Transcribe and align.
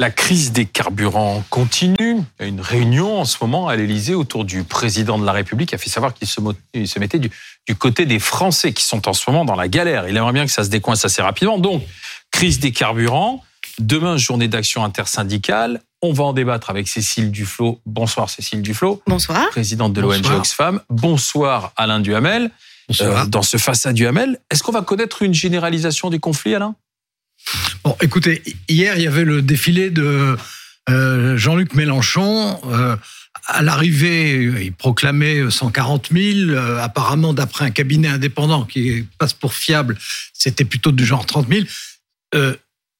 La 0.00 0.10
crise 0.10 0.52
des 0.52 0.64
carburants 0.64 1.44
continue. 1.50 2.22
Il 2.38 2.42
y 2.42 2.44
a 2.44 2.46
une 2.46 2.62
réunion 2.62 3.20
en 3.20 3.26
ce 3.26 3.36
moment 3.42 3.68
à 3.68 3.76
l'Elysée 3.76 4.14
autour 4.14 4.46
du 4.46 4.64
président 4.64 5.18
de 5.18 5.26
la 5.26 5.32
République 5.32 5.68
qui 5.68 5.74
a 5.74 5.78
fait 5.78 5.90
savoir 5.90 6.14
qu'il 6.14 6.26
se, 6.26 6.40
se, 6.86 6.98
mettait 6.98 7.18
du, 7.18 7.30
du, 7.68 7.76
côté 7.76 8.06
des 8.06 8.18
Français 8.18 8.72
qui 8.72 8.82
sont 8.82 9.08
en 9.08 9.12
ce 9.12 9.28
moment 9.30 9.44
dans 9.44 9.56
la 9.56 9.68
galère. 9.68 10.08
Il 10.08 10.16
aimerait 10.16 10.32
bien 10.32 10.46
que 10.46 10.52
ça 10.52 10.64
se 10.64 10.70
décoince 10.70 11.04
assez 11.04 11.20
rapidement. 11.20 11.58
Donc, 11.58 11.82
crise 12.30 12.60
des 12.60 12.72
carburants. 12.72 13.44
Demain, 13.78 14.16
journée 14.16 14.48
d'action 14.48 14.84
intersyndicale. 14.84 15.82
On 16.00 16.14
va 16.14 16.24
en 16.24 16.32
débattre 16.32 16.70
avec 16.70 16.88
Cécile 16.88 17.30
Duflot. 17.30 17.78
Bonsoir 17.84 18.30
Cécile 18.30 18.62
Duflot. 18.62 19.02
Bonsoir. 19.06 19.50
Présidente 19.50 19.92
de 19.92 20.00
l'ONG 20.00 20.24
Oxfam. 20.34 20.80
Bonsoir 20.88 21.74
Alain 21.76 22.00
Duhamel. 22.00 22.50
Euh, 23.00 23.24
dans 23.26 23.42
ce 23.42 23.56
face 23.56 23.86
à 23.86 23.92
Duhamel, 23.92 24.38
est-ce 24.50 24.62
qu'on 24.62 24.72
va 24.72 24.82
connaître 24.82 25.22
une 25.22 25.34
généralisation 25.34 26.10
des 26.10 26.18
conflits, 26.18 26.54
Alain? 26.54 26.74
Bon, 27.84 27.96
écoutez, 28.02 28.42
hier, 28.68 28.96
il 28.96 29.02
y 29.02 29.06
avait 29.06 29.24
le 29.24 29.42
défilé 29.42 29.90
de 29.90 30.36
euh, 30.88 31.36
Jean-Luc 31.36 31.74
Mélenchon. 31.74 32.60
Euh, 32.66 32.96
à 33.46 33.62
l'arrivée, 33.62 34.64
il 34.64 34.72
proclamait 34.72 35.50
140 35.50 36.08
000. 36.12 36.50
Euh, 36.50 36.78
apparemment, 36.78 37.32
d'après 37.32 37.64
un 37.64 37.70
cabinet 37.70 38.08
indépendant 38.08 38.64
qui 38.64 39.06
passe 39.18 39.32
pour 39.32 39.54
fiable, 39.54 39.96
c'était 40.32 40.64
plutôt 40.64 40.92
du 40.92 41.04
genre 41.04 41.26
30 41.26 41.48
000. 41.48 41.66
Euh, 42.34 42.54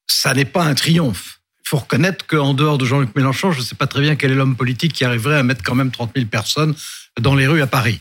ça 0.07 0.33
n'est 0.33 0.45
pas 0.45 0.63
un 0.63 0.73
triomphe. 0.73 1.39
Il 1.65 1.69
faut 1.69 1.77
reconnaître 1.77 2.25
qu'en 2.27 2.53
dehors 2.53 2.77
de 2.77 2.85
Jean-Luc 2.85 3.15
Mélenchon, 3.15 3.51
je 3.51 3.59
ne 3.59 3.63
sais 3.63 3.75
pas 3.75 3.87
très 3.87 4.01
bien 4.01 4.15
quel 4.15 4.31
est 4.31 4.35
l'homme 4.35 4.55
politique 4.55 4.93
qui 4.93 5.05
arriverait 5.05 5.37
à 5.37 5.43
mettre 5.43 5.63
quand 5.63 5.75
même 5.75 5.91
30 5.91 6.11
000 6.15 6.27
personnes 6.27 6.75
dans 7.19 7.35
les 7.35 7.47
rues 7.47 7.61
à 7.61 7.67
Paris. 7.67 7.99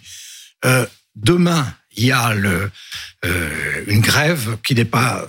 Euh, 0.64 0.86
demain, 1.14 1.72
il 1.96 2.06
y 2.06 2.12
a 2.12 2.34
le, 2.34 2.70
une 3.86 4.00
grève 4.00 4.56
qui 4.62 4.74
n'est 4.74 4.84
pas 4.84 5.28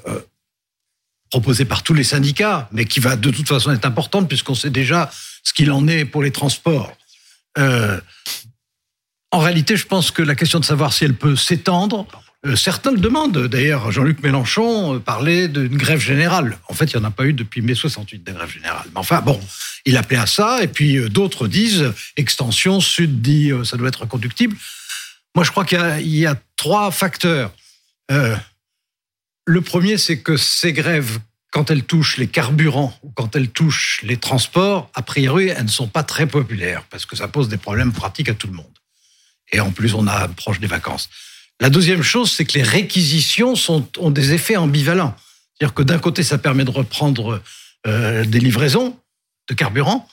proposée 1.31 1.65
par 1.65 1.81
tous 1.81 1.93
les 1.93 2.03
syndicats, 2.03 2.67
mais 2.71 2.85
qui 2.85 2.99
va 2.99 3.15
de 3.15 3.31
toute 3.31 3.47
façon 3.47 3.71
être 3.71 3.85
importante 3.85 4.27
puisqu'on 4.27 4.53
sait 4.53 4.69
déjà 4.69 5.09
ce 5.43 5.53
qu'il 5.53 5.71
en 5.71 5.87
est 5.87 6.05
pour 6.05 6.21
les 6.21 6.31
transports. 6.31 6.95
Euh, 7.57 7.99
en 9.31 9.39
réalité, 9.39 9.77
je 9.77 9.87
pense 9.87 10.11
que 10.11 10.21
la 10.21 10.35
question 10.35 10.59
de 10.59 10.65
savoir 10.65 10.91
si 10.91 11.05
elle 11.05 11.15
peut 11.15 11.37
s'étendre, 11.37 12.05
euh, 12.45 12.57
certains 12.57 12.91
le 12.91 12.97
demandent. 12.97 13.47
D'ailleurs, 13.47 13.91
Jean-Luc 13.91 14.21
Mélenchon 14.21 14.99
parlait 14.99 15.47
d'une 15.47 15.77
grève 15.77 16.01
générale. 16.01 16.57
En 16.67 16.73
fait, 16.73 16.91
il 16.91 16.97
n'y 16.97 17.03
en 17.03 17.07
a 17.07 17.11
pas 17.11 17.25
eu 17.25 17.33
depuis 17.33 17.61
mai 17.61 17.75
68 17.75 18.23
de 18.25 18.31
grève 18.33 18.51
générale. 18.51 18.85
Mais 18.93 18.99
enfin, 18.99 19.21
bon, 19.21 19.39
il 19.85 19.95
appelait 19.95 20.17
à 20.17 20.25
ça. 20.25 20.61
Et 20.61 20.67
puis 20.67 20.97
euh, 20.97 21.07
d'autres 21.07 21.47
disent 21.47 21.93
extension, 22.17 22.81
Sud 22.81 23.21
dit 23.21 23.51
ça 23.63 23.77
doit 23.77 23.87
être 23.87 24.05
conductible. 24.05 24.57
Moi, 25.35 25.45
je 25.45 25.51
crois 25.51 25.65
qu'il 25.65 26.07
y, 26.07 26.25
a 26.25 26.35
trois 26.57 26.91
facteurs. 26.91 27.51
Euh, 28.11 28.35
le 29.45 29.61
premier, 29.61 29.97
c'est 29.97 30.19
que 30.19 30.37
ces 30.37 30.73
grèves, 30.73 31.19
quand 31.51 31.71
elles 31.71 31.83
touchent 31.83 32.17
les 32.17 32.27
carburants 32.27 32.93
ou 33.03 33.11
quand 33.11 33.35
elles 33.35 33.49
touchent 33.49 34.01
les 34.03 34.17
transports, 34.17 34.89
a 34.93 35.01
priori, 35.01 35.47
elles 35.47 35.63
ne 35.63 35.69
sont 35.69 35.87
pas 35.87 36.03
très 36.03 36.27
populaires 36.27 36.83
parce 36.89 37.05
que 37.05 37.15
ça 37.15 37.27
pose 37.27 37.49
des 37.49 37.57
problèmes 37.57 37.93
pratiques 37.93 38.29
à 38.29 38.33
tout 38.33 38.47
le 38.47 38.53
monde. 38.53 38.65
Et 39.51 39.59
en 39.59 39.71
plus, 39.71 39.93
on 39.93 40.07
a 40.07 40.27
proche 40.27 40.59
des 40.59 40.67
vacances. 40.67 41.09
La 41.59 41.69
deuxième 41.69 42.03
chose, 42.03 42.31
c'est 42.31 42.45
que 42.45 42.53
les 42.53 42.63
réquisitions 42.63 43.53
ont 43.99 44.09
des 44.09 44.33
effets 44.33 44.57
ambivalents. 44.57 45.15
C'est-à-dire 45.53 45.73
que 45.73 45.83
d'un 45.83 45.99
côté, 45.99 46.23
ça 46.23 46.37
permet 46.37 46.63
de 46.63 46.71
reprendre 46.71 47.41
euh, 47.87 48.25
des 48.25 48.39
livraisons 48.39 48.97
de 49.49 49.53
carburant, 49.53 50.07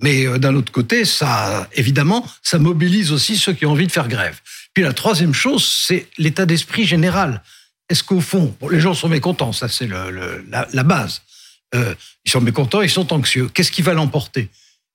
mais 0.00 0.26
euh, 0.26 0.38
d'un 0.38 0.54
autre 0.54 0.72
côté, 0.72 1.04
ça, 1.04 1.68
évidemment, 1.74 2.26
ça 2.42 2.58
mobilise 2.58 3.12
aussi 3.12 3.36
ceux 3.36 3.52
qui 3.52 3.66
ont 3.66 3.72
envie 3.72 3.86
de 3.86 3.92
faire 3.92 4.08
grève. 4.08 4.40
Puis 4.74 4.82
la 4.82 4.92
troisième 4.92 5.32
chose, 5.34 5.64
c'est 5.64 6.08
l'état 6.18 6.46
d'esprit 6.46 6.84
général 6.84 7.42
est-ce 7.88 8.02
qu'au 8.02 8.20
fond, 8.20 8.56
les 8.70 8.80
gens 8.80 8.94
sont 8.94 9.08
mécontents, 9.08 9.52
ça 9.52 9.68
c'est 9.68 9.86
le, 9.86 10.44
la, 10.48 10.82
base. 10.82 11.22
Euh, 11.74 11.94
ils 12.24 12.30
sont 12.30 12.40
mécontents, 12.40 12.82
ils 12.82 12.90
sont 12.90 13.12
anxieux. 13.12 13.48
Qu'est-ce 13.52 13.70
qui 13.70 13.82
va 13.82 13.92
l'emporter? 13.92 14.48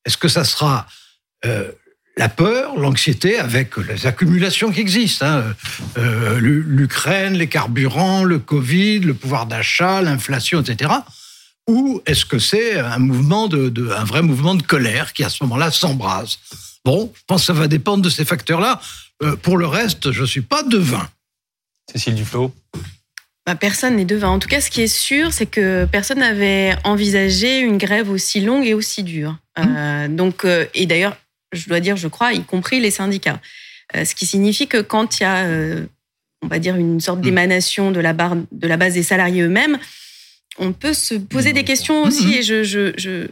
Est-ce 0.05 0.17
que 0.17 0.27
ça 0.27 0.43
sera 0.43 0.87
euh, 1.45 1.71
la 2.17 2.29
peur, 2.29 2.77
l'anxiété, 2.77 3.37
avec 3.37 3.77
les 3.77 4.07
accumulations 4.07 4.71
qui 4.71 4.81
existent 4.81 5.25
hein, 5.25 5.55
euh, 5.97 6.39
L'Ukraine, 6.39 7.33
les 7.33 7.47
carburants, 7.47 8.23
le 8.23 8.39
Covid, 8.39 8.99
le 8.99 9.13
pouvoir 9.13 9.45
d'achat, 9.45 10.01
l'inflation, 10.01 10.61
etc. 10.61 10.91
Ou 11.67 12.01
est-ce 12.07 12.25
que 12.25 12.39
c'est 12.39 12.79
un 12.79 12.97
mouvement 12.97 13.47
de, 13.47 13.91
un 13.95 14.03
vrai 14.03 14.23
mouvement 14.23 14.55
de 14.55 14.63
colère 14.63 15.13
qui 15.13 15.23
à 15.23 15.29
ce 15.29 15.43
moment-là 15.43 15.69
s'embrase? 15.69 16.39
Bon, 16.85 17.11
je 17.15 17.21
pense 17.27 17.41
que 17.41 17.47
ça 17.47 17.53
va 17.53 17.67
dépendre 17.67 18.03
de 18.03 18.09
ces 18.09 18.25
facteurs-là. 18.25 18.81
Euh, 19.21 19.35
pour 19.35 19.57
le 19.57 19.67
reste, 19.67 20.11
je 20.11 20.23
suis 20.23 20.41
pas 20.41 20.63
devin. 20.63 21.09
Cécile 21.91 22.15
Duflot 22.15 22.53
bah, 23.45 23.55
Personne 23.55 23.95
n'est 23.95 24.05
devant. 24.05 24.33
En 24.33 24.39
tout 24.39 24.47
cas, 24.47 24.61
ce 24.61 24.69
qui 24.69 24.81
est 24.81 24.87
sûr, 24.87 25.33
c'est 25.33 25.45
que 25.45 25.85
personne 25.85 26.19
n'avait 26.19 26.75
envisagé 26.83 27.59
une 27.59 27.77
grève 27.77 28.09
aussi 28.09 28.41
longue 28.41 28.65
et 28.65 28.73
aussi 28.73 29.03
dure. 29.03 29.37
Mmh. 29.57 29.63
Euh, 29.75 30.07
donc, 30.07 30.45
euh, 30.45 30.65
et 30.73 30.85
d'ailleurs, 30.85 31.17
je 31.51 31.67
dois 31.67 31.79
dire, 31.79 31.97
je 31.97 32.07
crois, 32.07 32.33
y 32.33 32.43
compris 32.43 32.79
les 32.79 32.91
syndicats. 32.91 33.41
Euh, 33.95 34.05
ce 34.05 34.13
qui 34.15 34.25
signifie 34.25 34.67
que 34.67 34.81
quand 34.81 35.19
il 35.19 35.23
y 35.23 35.25
a, 35.25 35.45
euh, 35.45 35.85
on 36.43 36.47
va 36.47 36.59
dire, 36.59 36.75
une 36.75 36.99
sorte 36.99 37.21
d'émanation 37.21 37.91
de 37.91 37.99
la, 37.99 38.13
barre, 38.13 38.35
de 38.51 38.67
la 38.67 38.77
base 38.77 38.93
des 38.93 39.03
salariés 39.03 39.41
eux-mêmes, 39.41 39.79
on 40.57 40.73
peut 40.73 40.93
se 40.93 41.15
poser 41.15 41.53
des 41.53 41.63
questions 41.63 42.03
aussi. 42.03 42.27
Mmh. 42.27 42.33
Et 42.33 42.43
je, 42.43 42.63
je, 42.63 42.93
je 42.97 43.27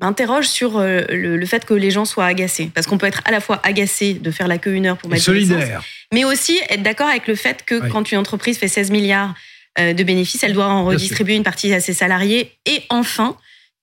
m'interroge 0.00 0.46
sur 0.46 0.78
euh, 0.78 1.02
le, 1.08 1.36
le, 1.36 1.46
fait 1.46 1.64
que 1.64 1.74
les 1.74 1.90
gens 1.90 2.04
soient 2.04 2.26
agacés. 2.26 2.70
Parce 2.74 2.86
qu'on 2.86 2.98
peut 2.98 3.06
être 3.06 3.22
à 3.24 3.30
la 3.30 3.40
fois 3.40 3.60
agacé 3.62 4.14
de 4.14 4.30
faire 4.30 4.48
la 4.48 4.58
queue 4.58 4.74
une 4.74 4.86
heure 4.86 4.98
pour 4.98 5.10
mettre 5.10 5.24
solidaire. 5.24 5.82
mais 6.12 6.24
aussi 6.24 6.58
être 6.68 6.82
d'accord 6.82 7.08
avec 7.08 7.26
le 7.26 7.34
fait 7.34 7.64
que 7.64 7.82
oui. 7.82 7.88
quand 7.90 8.10
une 8.12 8.18
entreprise 8.18 8.58
fait 8.58 8.68
16 8.68 8.90
milliards 8.90 9.34
euh, 9.78 9.92
de 9.92 10.04
bénéfices, 10.04 10.42
elle 10.42 10.52
doit 10.52 10.66
en 10.66 10.84
redistribuer 10.84 11.36
une 11.36 11.42
partie 11.42 11.72
à 11.72 11.80
ses 11.80 11.92
salariés. 11.92 12.52
Et 12.66 12.82
enfin, 12.90 13.36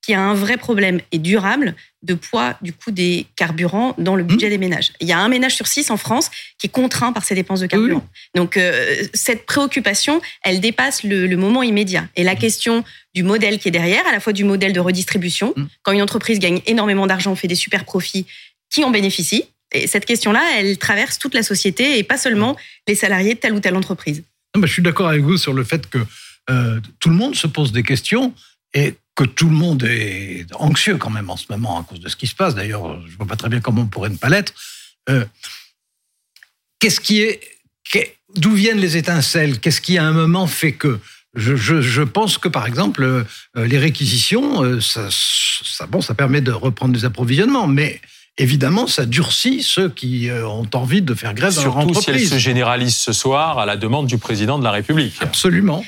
qu'il 0.06 0.14
y 0.14 0.16
a 0.16 0.22
un 0.22 0.34
vrai 0.34 0.58
problème 0.58 1.02
et 1.12 1.18
durable 1.18 1.76
de 2.04 2.14
poids 2.14 2.56
du 2.62 2.72
coût 2.72 2.92
des 2.92 3.26
carburants 3.36 3.96
dans 3.98 4.16
le 4.16 4.24
budget 4.24 4.48
mmh. 4.48 4.50
des 4.52 4.58
ménages. 4.60 4.92
Il 5.02 5.08
y 5.08 5.12
a 5.12 5.18
un 5.18 5.28
ménage 5.28 5.56
sur 5.56 5.66
six 5.66 5.90
en 5.90 5.98
France 5.98 6.30
qui 6.60 6.68
est 6.68 6.70
contraint 6.70 7.12
par 7.12 7.24
ses 7.26 7.34
dépenses 7.34 7.62
de 7.62 7.68
carburant. 7.68 8.02
Mmh. 8.02 8.38
Donc 8.38 8.58
euh, 8.58 9.04
cette 9.14 9.46
préoccupation, 9.46 10.22
elle 10.44 10.60
dépasse 10.60 11.04
le, 11.04 11.26
le, 11.26 11.38
moment 11.38 11.64
immédiat. 11.64 12.08
Et 12.16 12.24
la 12.24 12.36
question 12.36 12.84
du 13.16 13.24
modèle 13.24 13.58
qui 13.58 13.70
est 13.70 13.72
derrière, 13.72 14.06
à 14.08 14.12
la 14.12 14.20
fois 14.20 14.34
du 14.34 14.44
modèle 14.44 14.74
de 14.74 14.80
redistribution, 14.80 15.54
mmh. 15.56 15.66
quand 15.82 15.92
une 15.94 16.04
entreprise 16.04 16.38
gagne 16.38 16.62
énormément 16.68 17.08
d'argent, 17.08 17.36
fait 17.36 17.48
des 17.48 17.56
super 17.56 17.84
profits, 17.86 18.28
qui 18.70 18.84
en 18.84 18.92
bénéficie 18.92 19.46
Et 19.72 19.88
cette 19.88 20.06
question-là, 20.06 20.44
elle 20.58 20.78
traverse 20.78 21.18
toute 21.18 21.34
la 21.34 21.44
société 21.44 21.98
et 21.98 22.04
pas 22.04 22.18
seulement 22.18 22.56
les 22.88 22.96
salariés 22.96 23.34
de 23.34 23.40
telle 23.40 23.54
ou 23.54 23.60
telle 23.60 23.76
entreprise. 23.76 24.24
Non, 24.54 24.62
bah, 24.62 24.68
je 24.68 24.74
suis 24.74 24.84
d'accord 24.84 25.08
avec 25.08 25.22
vous 25.22 25.38
sur 25.38 25.54
le 25.54 25.64
fait 25.64 25.90
que 25.90 26.00
euh, 26.50 26.80
tout 27.00 27.10
le 27.10 27.16
monde 27.16 27.36
se 27.36 27.48
pose 27.48 27.72
des 27.72 27.84
questions 27.84 28.34
et 28.74 28.96
que 29.16 29.24
tout 29.24 29.50
le 29.50 29.56
monde 29.56 29.84
est 29.84 30.46
anxieux 30.56 30.98
quand 30.98 31.10
même 31.10 31.30
en 31.30 31.38
ce 31.38 31.46
moment 31.50 31.80
à 31.80 31.84
cause 31.84 32.00
de 32.02 32.10
ce 32.10 32.16
qui 32.16 32.28
se 32.28 32.36
passe. 32.36 32.54
D'ailleurs, 32.54 33.02
je 33.06 33.12
ne 33.12 33.18
vois 33.18 33.28
pas 33.28 33.38
très 33.38 33.50
bien 33.50 33.62
comment 33.62 33.84
on 33.84 33.88
pourrait 33.88 34.10
ne 34.10 34.18
pas 34.18 34.30
l'être. 34.30 34.54
Euh, 35.10 35.26
Qu'est-ce 36.80 37.00
qui 37.00 37.22
est, 37.22 37.40
d'où 38.36 38.52
viennent 38.52 38.80
les 38.80 38.98
étincelles? 38.98 39.60
Qu'est-ce 39.60 39.82
qui 39.82 39.98
à 39.98 40.06
un 40.06 40.12
moment 40.12 40.46
fait 40.46 40.74
que 40.74 41.00
je, 41.36 41.56
je, 41.56 41.82
je, 41.82 42.02
pense 42.02 42.38
que 42.38 42.48
par 42.48 42.68
exemple 42.68 43.04
euh, 43.04 43.24
les 43.56 43.78
réquisitions, 43.78 44.64
euh, 44.64 44.80
ça, 44.80 45.08
ça, 45.10 45.86
bon, 45.86 46.02
ça 46.02 46.14
permet 46.14 46.42
de 46.42 46.52
reprendre 46.52 46.94
des 46.94 47.06
approvisionnements, 47.06 47.68
mais 47.68 48.02
évidemment, 48.38 48.88
ça 48.88 49.06
durcit 49.06 49.64
ceux 49.64 49.90
qui 49.90 50.30
euh, 50.30 50.48
ont 50.48 50.68
envie 50.74 51.02
de 51.02 51.14
faire 51.14 51.34
grève 51.34 51.52
Surtout 51.52 51.70
dans 51.70 51.76
leur 51.76 51.88
entreprise. 51.88 52.04
si 52.04 52.12
elle 52.12 52.28
se 52.28 52.38
généralise 52.38 52.96
ce 52.96 53.14
soir 53.14 53.60
à 53.60 53.66
la 53.66 53.78
demande 53.78 54.08
du 54.08 54.18
président 54.18 54.60
de 54.60 54.64
la 54.64 54.72
République. 54.72 55.16
Absolument. 55.22 55.84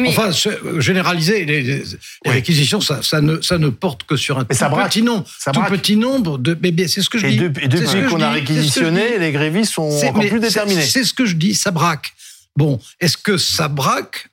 Mais... 0.00 0.10
Enfin, 0.10 0.30
généraliser 0.78 1.44
les, 1.44 1.62
les 1.62 1.82
oui. 1.82 2.32
réquisitions, 2.32 2.80
ça, 2.80 3.02
ça, 3.02 3.20
ne, 3.20 3.40
ça 3.40 3.58
ne 3.58 3.68
porte 3.68 4.04
que 4.04 4.16
sur 4.16 4.38
un 4.38 4.44
tout 4.44 4.56
petit 4.56 5.02
nombre, 5.02 5.26
ça 5.38 5.52
tout 5.52 5.62
petit 5.62 5.96
nombre 5.96 6.38
de. 6.38 6.56
Mais 6.62 6.88
c'est 6.88 7.02
ce 7.02 7.10
que 7.10 7.18
je 7.18 7.26
et 7.26 7.30
dis. 7.30 7.38
De, 7.38 7.46
et 7.60 7.68
depuis 7.68 8.06
qu'on 8.08 8.20
a 8.20 8.30
réquisitionné, 8.30 9.18
les 9.18 9.32
grévistes 9.32 9.72
sont 9.72 9.82
encore 9.82 10.26
plus 10.26 10.40
déterminés. 10.40 10.82
C'est 10.82 11.04
ce 11.04 11.14
que 11.14 11.26
je 11.26 11.34
dis, 11.34 11.54
ça 11.54 11.70
braque. 11.70 12.14
Bon, 12.56 12.80
est-ce 13.00 13.16
que 13.16 13.36
ça 13.36 13.68
braque 13.68 14.30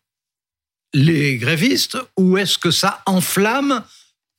les 0.93 1.37
grévistes 1.37 1.97
ou 2.17 2.37
est-ce 2.37 2.57
que 2.57 2.71
ça 2.71 3.01
enflamme 3.05 3.83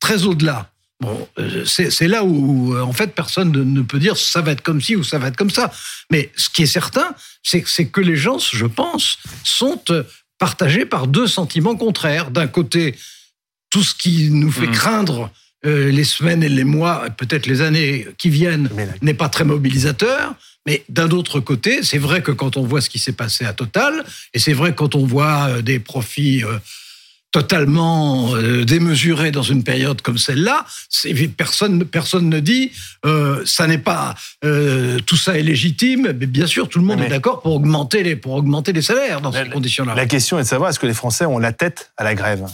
très 0.00 0.24
au-delà? 0.24 0.70
Bon, 1.00 1.28
euh, 1.38 1.64
c'est 1.66 2.08
là 2.08 2.24
où, 2.24 2.78
en 2.78 2.92
fait, 2.92 3.08
personne 3.08 3.50
ne 3.50 3.82
peut 3.82 3.98
dire 3.98 4.16
ça 4.16 4.40
va 4.40 4.52
être 4.52 4.62
comme 4.62 4.80
ci 4.80 4.96
ou 4.96 5.04
ça 5.04 5.18
va 5.18 5.28
être 5.28 5.36
comme 5.36 5.50
ça. 5.50 5.72
Mais 6.10 6.30
ce 6.36 6.48
qui 6.48 6.62
est 6.62 6.66
certain, 6.66 7.14
c'est 7.42 7.62
que 7.62 8.00
les 8.00 8.16
gens, 8.16 8.38
je 8.38 8.64
pense, 8.64 9.18
sont 9.42 9.82
partagés 10.38 10.86
par 10.86 11.06
deux 11.06 11.26
sentiments 11.26 11.76
contraires. 11.76 12.30
D'un 12.30 12.46
côté, 12.46 12.94
tout 13.70 13.82
ce 13.82 13.94
qui 13.94 14.30
nous 14.30 14.50
fait 14.50 14.66
mmh. 14.66 14.72
craindre 14.72 15.30
euh, 15.66 15.90
les 15.90 16.04
semaines 16.04 16.42
et 16.42 16.48
les 16.48 16.64
mois, 16.64 17.06
peut-être 17.16 17.46
les 17.46 17.62
années 17.62 18.06
qui 18.18 18.28
viennent, 18.28 18.68
n'est 19.00 19.14
pas 19.14 19.28
très 19.28 19.44
mobilisateur. 19.44 20.34
Mais 20.66 20.84
d'un 20.88 21.10
autre 21.10 21.40
côté, 21.40 21.82
c'est 21.82 21.98
vrai 21.98 22.22
que 22.22 22.32
quand 22.32 22.56
on 22.56 22.62
voit 22.62 22.80
ce 22.80 22.90
qui 22.90 22.98
s'est 22.98 23.12
passé 23.12 23.44
à 23.44 23.52
Total, 23.52 24.04
et 24.32 24.38
c'est 24.38 24.52
vrai 24.52 24.74
quand 24.74 24.94
on 24.94 25.06
voit 25.06 25.48
euh, 25.48 25.62
des 25.62 25.78
profits 25.78 26.44
euh, 26.44 26.58
totalement 27.34 28.36
euh, 28.36 28.64
démesuré 28.64 29.32
dans 29.32 29.42
une 29.42 29.64
période 29.64 30.00
comme 30.02 30.18
celle-là. 30.18 30.64
Personne, 31.36 31.84
personne 31.84 32.28
ne 32.28 32.38
dit 32.38 32.70
euh, 33.04 33.42
ça 33.44 33.66
n'est 33.66 33.78
pas 33.78 34.14
euh, 34.44 35.00
tout 35.04 35.16
ça 35.16 35.36
est 35.36 35.42
légitime. 35.42 36.12
Mais 36.16 36.26
bien 36.26 36.46
sûr, 36.46 36.68
tout 36.68 36.78
le 36.78 36.84
monde 36.84 37.00
est 37.00 37.08
d'accord 37.08 37.42
pour 37.42 37.56
augmenter 37.56 38.04
les 38.04 38.14
pour 38.14 38.34
augmenter 38.34 38.72
les 38.72 38.82
salaires 38.82 39.20
dans 39.20 39.32
ces 39.32 39.48
conditions-là. 39.48 39.96
La 39.96 40.06
question 40.06 40.38
est 40.38 40.42
de 40.42 40.46
savoir 40.46 40.70
est-ce 40.70 40.78
que 40.78 40.86
les 40.86 40.94
Français 40.94 41.26
ont 41.26 41.40
la 41.40 41.52
tête 41.52 41.90
à 41.96 42.04
la 42.04 42.14
grève? 42.14 42.46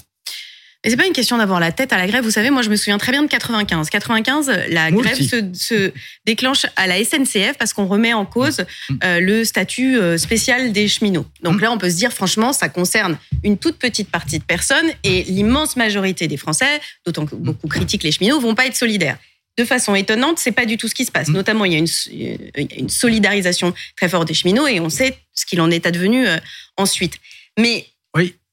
Mais 0.82 0.91
c'est 0.91 0.97
pas 0.97 1.06
une 1.06 1.12
question 1.12 1.37
d'avoir 1.37 1.61
la 1.61 1.73
tête 1.73 1.93
à 1.93 1.99
la 1.99 2.06
grève. 2.06 2.25
Vous 2.25 2.31
savez, 2.31 2.49
moi, 2.49 2.62
je 2.62 2.71
me 2.71 2.77
souviens 2.77 2.97
très 2.97 3.12
bien 3.12 3.23
de 3.23 3.29
95. 3.29 3.91
95, 3.91 4.50
la 4.69 4.91
grève 4.91 5.19
se, 5.21 5.93
déclenche 6.25 6.65
à 6.77 6.87
la 6.87 7.05
SNCF 7.05 7.59
parce 7.59 7.75
qu'on 7.75 7.87
remet 7.87 8.15
en 8.15 8.25
cause 8.25 8.61
mm. 8.61 8.94
euh, 9.05 9.21
le 9.21 9.44
statut 9.44 9.99
euh, 9.99 10.17
spécial 10.17 10.73
des 10.73 10.88
cheminots. 10.88 11.27
Donc 11.43 11.56
mm. 11.56 11.61
là, 11.61 11.73
on 11.73 11.79
peut 11.79 11.91
se 11.91 11.97
dire, 11.97 12.12
franchement, 12.12 12.55
ça 12.55 12.71
concerne 12.71 13.19
une 13.44 13.59
toute 13.59 13.77
petite 13.77 14.11
partie 14.11 14.38
de 14.38 14.44
personnes 14.44 14.91
et 15.05 15.25
l'immense 15.25 15.77
majorité 15.77 16.29
des 16.29 16.38
Français, 16.38 16.81
d'autant 17.05 17.27
que 17.27 17.35
beaucoup 17.35 17.69
critiquent 17.69 18.05
les 18.05 18.12
cheminots, 18.12 18.41
vont 18.41 18.55
pas 18.55 18.67
être 18.67 18.77
solidaires. 18.77 19.19
De 19.59 19.67
façon 19.67 19.94
étonnante, 19.94 20.38
c'est 20.38 20.53
pas 20.53 20.65
du 20.65 20.79
tout 20.79 20.88
ce 20.88 20.94
qui 20.94 21.05
se 21.05 21.12
passe. 21.12 21.29
Mm. 21.29 21.32
Notamment, 21.35 21.65
il 21.67 21.73
y 21.73 21.77
a 21.77 21.79
une, 21.79 22.38
une, 22.79 22.88
solidarisation 22.88 23.75
très 23.97 24.09
forte 24.09 24.29
des 24.29 24.35
cheminots 24.35 24.67
et 24.67 24.81
on 24.81 24.88
sait 24.88 25.19
ce 25.35 25.44
qu'il 25.44 25.61
en 25.61 25.71
est 25.71 25.85
advenu 25.85 26.27
euh, 26.27 26.38
ensuite. 26.79 27.17
Mais 27.59 27.85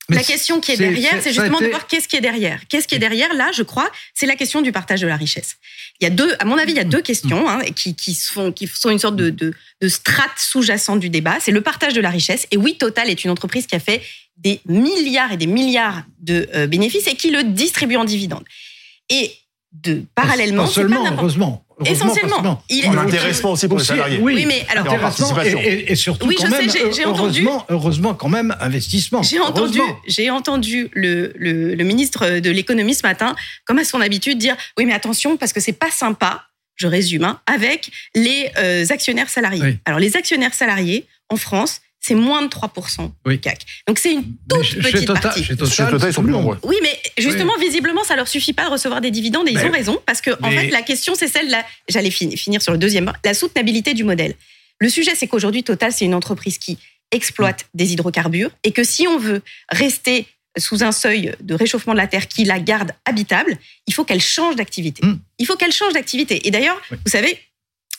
la 0.09 0.23
question 0.23 0.61
qui 0.61 0.71
est, 0.71 0.77
derrière, 0.77 1.21
c'est 1.21 1.33
justement 1.33 1.59
de 1.59 1.67
voir 1.67 1.85
qu'est-ce 1.87 2.07
qui 2.07 2.15
est 2.15 2.21
derrière. 2.21 2.61
Qu'est-ce 2.69 2.87
qui 2.87 2.95
est 2.95 2.99
derrière 2.99 3.33
Là, 3.33 3.51
je 3.53 3.63
crois, 3.63 3.91
c'est 4.13 4.25
la 4.25 4.35
question 4.35 4.61
du 4.61 4.71
partage 4.71 5.01
de 5.01 5.07
la 5.07 5.17
richesse. 5.17 5.57
Il 5.99 6.05
y 6.05 6.07
a 6.07 6.09
deux, 6.09 6.33
à 6.39 6.45
mon 6.45 6.57
avis, 6.57 6.71
il 6.71 6.77
y 6.77 6.81
a 6.81 6.85
deux 6.85 7.01
questions 7.01 7.49
hein, 7.49 7.59
qui, 7.75 7.95
qui, 7.95 8.13
sont, 8.13 8.51
qui 8.51 8.67
sont 8.67 8.89
une 8.89 8.99
sorte 8.99 9.17
de, 9.17 9.29
de, 9.29 9.53
de 9.81 9.87
strate 9.89 10.37
sous-jacente 10.37 10.99
du 10.99 11.09
débat. 11.09 11.37
C'est 11.41 11.51
le 11.51 11.61
partage 11.61 11.93
de 11.93 12.01
la 12.01 12.09
richesse. 12.09 12.47
Et 12.51 12.57
oui, 12.57 12.77
Total 12.77 13.09
est 13.09 13.23
une 13.25 13.31
entreprise 13.31 13.67
qui 13.67 13.75
a 13.75 13.79
fait 13.79 14.01
des 14.37 14.61
milliards 14.65 15.31
et 15.31 15.37
des 15.37 15.47
milliards 15.47 16.03
de 16.19 16.47
euh, 16.55 16.67
bénéfices 16.67 17.07
et 17.07 17.15
qui 17.15 17.31
le 17.31 17.43
distribue 17.43 17.97
en 17.97 18.05
dividendes. 18.05 18.45
Et 19.09 19.33
de 19.73 20.03
parallèlement, 20.15 20.65
pas 20.65 20.71
seulement, 20.71 21.05
heureusement. 21.11 21.66
Essentiellement. 21.85 22.63
Il 22.69 22.85
est 22.85 22.87
intéressant 22.87 23.51
aussi 23.51 23.67
pour 23.67 23.77
les 23.77 23.83
salariés. 23.83 24.19
Oui, 24.19 24.45
mais 24.45 24.65
alors 24.69 24.85
et, 25.45 25.91
et, 25.91 25.95
surtout 25.95 26.27
quand 26.35 26.49
même, 26.49 26.67
heureusement, 27.05 27.65
heureusement 27.69 28.13
quand 28.13 28.29
même 28.29 28.55
investissement. 28.59 29.21
J'ai 29.21 29.39
entendu, 29.39 29.79
j'ai 30.07 30.29
entendu 30.29 30.89
le, 30.93 31.33
le, 31.35 31.75
le, 31.75 31.83
ministre 31.83 32.39
de 32.39 32.49
l'économie 32.49 32.95
ce 32.95 33.05
matin, 33.05 33.35
comme 33.65 33.77
à 33.79 33.83
son 33.83 34.01
habitude, 34.01 34.37
dire 34.37 34.55
oui 34.77 34.85
mais 34.85 34.93
attention 34.93 35.37
parce 35.37 35.53
que 35.53 35.59
c'est 35.59 35.73
pas 35.73 35.91
sympa. 35.91 36.43
Je 36.75 36.85
résume, 36.85 37.23
hein, 37.23 37.41
avec 37.47 37.89
les 38.13 38.51
euh, 38.59 38.85
actionnaires 38.89 39.29
salariés. 39.29 39.79
Alors 39.85 39.99
les 39.99 40.15
actionnaires 40.15 40.53
salariés 40.53 41.07
en 41.29 41.35
France, 41.35 41.81
c'est 41.99 42.15
moins 42.15 42.41
de 42.41 42.47
3% 42.47 43.11
du 43.25 43.39
CAC. 43.39 43.65
Donc 43.87 43.99
c'est 43.99 44.13
une 44.13 44.35
toute 44.47 44.79
petite 44.81 45.07
partie. 45.07 45.43
Chez 45.43 45.57
Total, 45.57 46.09
ils 46.09 46.13
sont 46.13 46.23
plus 46.23 46.31
nombreux. 46.31 46.57
Oui, 46.63 46.77
mais 46.81 46.97
justement, 47.17 47.57
visiblement, 47.57 48.03
ça 48.03 48.15
leur 48.15 48.27
suffit 48.27 48.53
pas 48.53 48.65
de 48.65 48.69
recevoir 48.69 49.01
des 49.01 49.11
dividendes 49.11 49.47
et 49.47 49.51
ils 49.51 49.65
ont 49.65 49.71
raison 49.71 50.01
parce 50.05 50.21
que 50.21 50.31
en 50.43 50.51
fait, 50.51 50.69
la 50.69 50.81
question 50.81 51.15
c'est 51.15 51.27
celle 51.27 51.49
là. 51.49 51.65
J'allais 51.89 52.11
finir 52.11 52.61
sur 52.61 52.71
le 52.71 52.77
deuxième, 52.77 53.11
la 53.23 53.33
soutenabilité 53.33 53.93
du 53.93 54.03
modèle. 54.03 54.35
Le 54.79 54.89
sujet, 54.89 55.11
c'est 55.15 55.27
qu'aujourd'hui, 55.27 55.63
Total, 55.63 55.91
c'est 55.91 56.05
une 56.05 56.13
entreprise 56.13 56.57
qui 56.57 56.77
exploite 57.11 57.65
des 57.73 57.93
hydrocarbures 57.93 58.51
et 58.63 58.71
que 58.71 58.83
si 58.83 59.07
on 59.07 59.17
veut 59.17 59.41
rester 59.69 60.27
sous 60.57 60.83
un 60.83 60.91
seuil 60.91 61.33
de 61.41 61.53
réchauffement 61.53 61.93
de 61.93 61.97
la 61.97 62.07
Terre 62.07 62.27
qui 62.27 62.43
la 62.43 62.59
garde 62.59 62.91
habitable, 63.05 63.57
il 63.85 63.93
faut 63.93 64.03
qu'elle 64.03 64.21
change 64.21 64.55
d'activité. 64.55 65.05
Hmm. 65.05 65.19
Il 65.39 65.45
faut 65.45 65.55
qu'elle 65.55 65.71
change 65.71 65.93
d'activité. 65.93 66.47
Et 66.47 66.51
d'ailleurs, 66.51 66.79
vous 66.89 67.11
savez, 67.11 67.39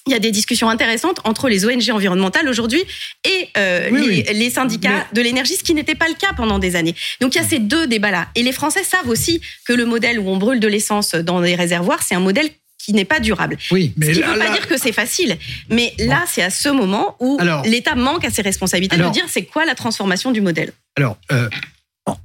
il 0.07 0.13
y 0.13 0.17
a 0.17 0.19
des 0.19 0.31
discussions 0.31 0.69
intéressantes 0.69 1.21
entre 1.25 1.49
les 1.49 1.67
ONG 1.67 1.91
environnementales 1.91 2.49
aujourd'hui 2.49 2.83
et 3.25 3.49
euh, 3.57 3.91
les, 4.33 4.51
syndicats 4.51 5.07
de 5.13 5.21
l'énergie, 5.21 5.55
ce 5.55 5.63
qui 5.63 5.75
n'était 5.75 5.95
pas 5.95 6.09
le 6.09 6.15
cas 6.15 6.33
pendant 6.37 6.59
des 6.59 6.77
années. 6.77 6.95
Donc 7.21 7.35
il 7.35 7.39
y 7.39 7.41
a 7.41 7.45
ces 7.45 7.59
deux 7.59 7.87
débats-là. 7.87 8.29
Et 8.35 8.43
les 8.43 8.53
Français 8.53 8.85
savent 8.85 9.09
aussi 9.09 9.41
que 9.67 9.73
le 9.73 9.85
modèle 9.85 10.19
où 10.19 10.29
on 10.29 10.37
brûle 10.37 10.61
de 10.61 10.69
l'essence 10.69 11.15
dans 11.15 11.41
les 11.41 11.55
réservoirs, 11.55 12.03
c'est 12.03 12.15
un 12.15 12.21
modèle 12.21 12.51
qui 12.79 12.93
n'est 12.95 13.05
pas 13.05 13.21
durable. 13.21 13.59
Oui, 13.71 13.93
mais 13.97 14.07
ce 14.07 14.13
qui 14.13 14.27
ne 14.27 14.33
veut 14.33 14.39
pas 14.39 14.53
dire 14.53 14.67
que 14.67 14.79
c'est 14.79 14.93
facile. 14.93 15.37
Mais 15.69 15.93
là, 15.99 16.25
c'est 16.27 16.43
à 16.43 16.51
ce 16.51 16.69
moment 16.69 17.17
où 17.21 17.39
l'État 17.65 17.95
manque 17.95 18.25
à 18.25 18.31
ses 18.31 18.43
responsabilités 18.43 18.97
de 18.97 19.11
dire 19.11 19.25
c'est 19.29 19.45
quoi 19.45 19.65
la 19.67 19.75
transformation 19.75 20.31
du 20.33 20.41
modèle. 20.41 20.73
Alors, 20.97 21.19
euh, 21.31 21.49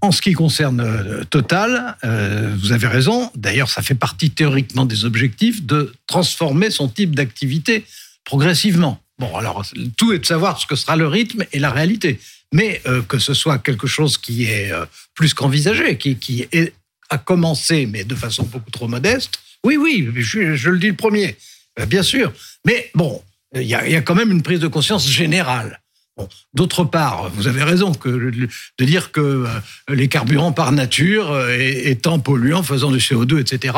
en 0.02 0.12
ce 0.12 0.22
qui 0.22 0.34
concerne 0.34 0.80
euh, 0.82 1.24
Total, 1.30 1.96
euh, 2.04 2.56
vous 2.60 2.72
avez 2.72 2.88
raison. 2.88 3.32
D'ailleurs, 3.36 3.70
ça 3.70 3.82
fait 3.82 3.96
partie 3.96 4.32
théoriquement 4.32 4.86
des 4.86 5.06
objectifs 5.06 5.64
de 5.64 5.94
transformer 6.08 6.70
son 6.70 6.88
type 6.88 7.16
d'activité 7.16 7.86
progressivement. 8.24 9.00
Bon, 9.20 9.36
alors 9.36 9.66
tout 9.98 10.14
est 10.14 10.20
de 10.20 10.26
savoir 10.26 10.60
ce 10.60 10.66
que 10.66 10.76
sera 10.76 10.96
le 10.96 11.08
rythme 11.08 11.46
et 11.52 11.60
la 11.60 11.72
réalité. 11.72 12.20
Mais 12.54 12.82
euh, 12.88 13.02
que 13.02 13.20
ce 13.20 13.34
soit 13.34 13.58
quelque 13.60 13.88
chose 13.88 14.18
qui 14.18 14.46
est 14.46 14.72
plus 15.16 15.34
qu'envisagé, 15.34 15.98
qui, 15.98 16.18
qui 16.18 16.46
est, 16.52 16.74
a 17.10 17.18
commencé, 17.18 17.86
mais 17.86 18.04
de 18.04 18.16
façon 18.16 18.44
beaucoup 18.44 18.72
trop 18.72 18.88
modeste, 18.88 19.40
oui, 19.66 19.78
oui, 19.78 20.10
je, 20.16 20.70
le 20.70 20.78
dis 20.78 20.88
le 20.88 20.96
premier, 20.96 21.38
bien 21.88 22.04
sûr. 22.04 22.34
Mais 22.66 22.92
bon, 22.96 23.22
il 23.56 23.64
y, 23.64 23.76
a 23.76 24.02
quand 24.02 24.16
même 24.16 24.32
une 24.32 24.42
prise 24.42 24.60
de 24.60 24.68
conscience 24.68 25.08
générale. 25.08 25.80
D'autre 26.54 26.84
part, 26.84 27.30
vous 27.32 27.48
avez 27.48 27.64
raison 27.64 27.94
que, 27.94 28.10
de 28.10 28.86
dire 28.86 29.12
que 29.12 29.22
euh, 29.22 29.48
les 29.90 30.08
carburants 30.08 30.52
par 30.52 30.72
nature, 30.72 31.32
euh, 31.32 31.58
étant 31.58 32.20
polluants, 32.20 32.62
faisant 32.62 32.92
du 32.92 33.00
CO2, 33.00 33.40
etc., 33.40 33.76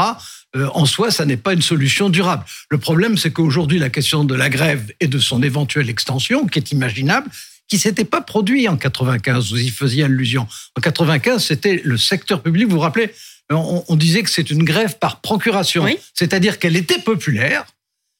euh, 0.55 0.67
en 0.73 0.85
soi, 0.85 1.11
ça 1.11 1.25
n'est 1.25 1.37
pas 1.37 1.53
une 1.53 1.61
solution 1.61 2.09
durable. 2.09 2.43
Le 2.69 2.77
problème, 2.77 3.17
c'est 3.17 3.31
qu'aujourd'hui, 3.31 3.79
la 3.79 3.89
question 3.89 4.25
de 4.25 4.35
la 4.35 4.49
grève 4.49 4.91
et 4.99 5.07
de 5.07 5.19
son 5.19 5.43
éventuelle 5.43 5.89
extension, 5.89 6.45
qui 6.45 6.59
est 6.59 6.71
imaginable, 6.71 7.29
qui 7.67 7.79
s'était 7.79 8.05
pas 8.05 8.21
produit 8.21 8.67
en 8.67 8.77
95, 8.77 9.51
vous 9.51 9.61
y 9.61 9.69
faisiez 9.69 10.03
allusion. 10.03 10.47
En 10.77 10.81
95, 10.81 11.43
c'était 11.43 11.81
le 11.83 11.97
secteur 11.97 12.41
public, 12.41 12.67
vous 12.67 12.75
vous 12.75 12.79
rappelez, 12.79 13.11
on, 13.49 13.95
disait 13.95 14.23
que 14.23 14.29
c'est 14.29 14.49
une 14.49 14.63
grève 14.63 14.97
par 14.97 15.21
procuration, 15.21 15.85
c'est-à-dire 16.13 16.57
qu'elle 16.57 16.75
était 16.75 16.99
populaire, 16.99 17.65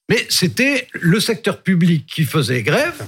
mais 0.09 0.25
c'était 0.29 0.87
le 0.93 1.19
secteur 1.19 1.63
public 1.63 2.05
qui 2.05 2.25
faisait 2.25 2.63
grève 2.63 3.07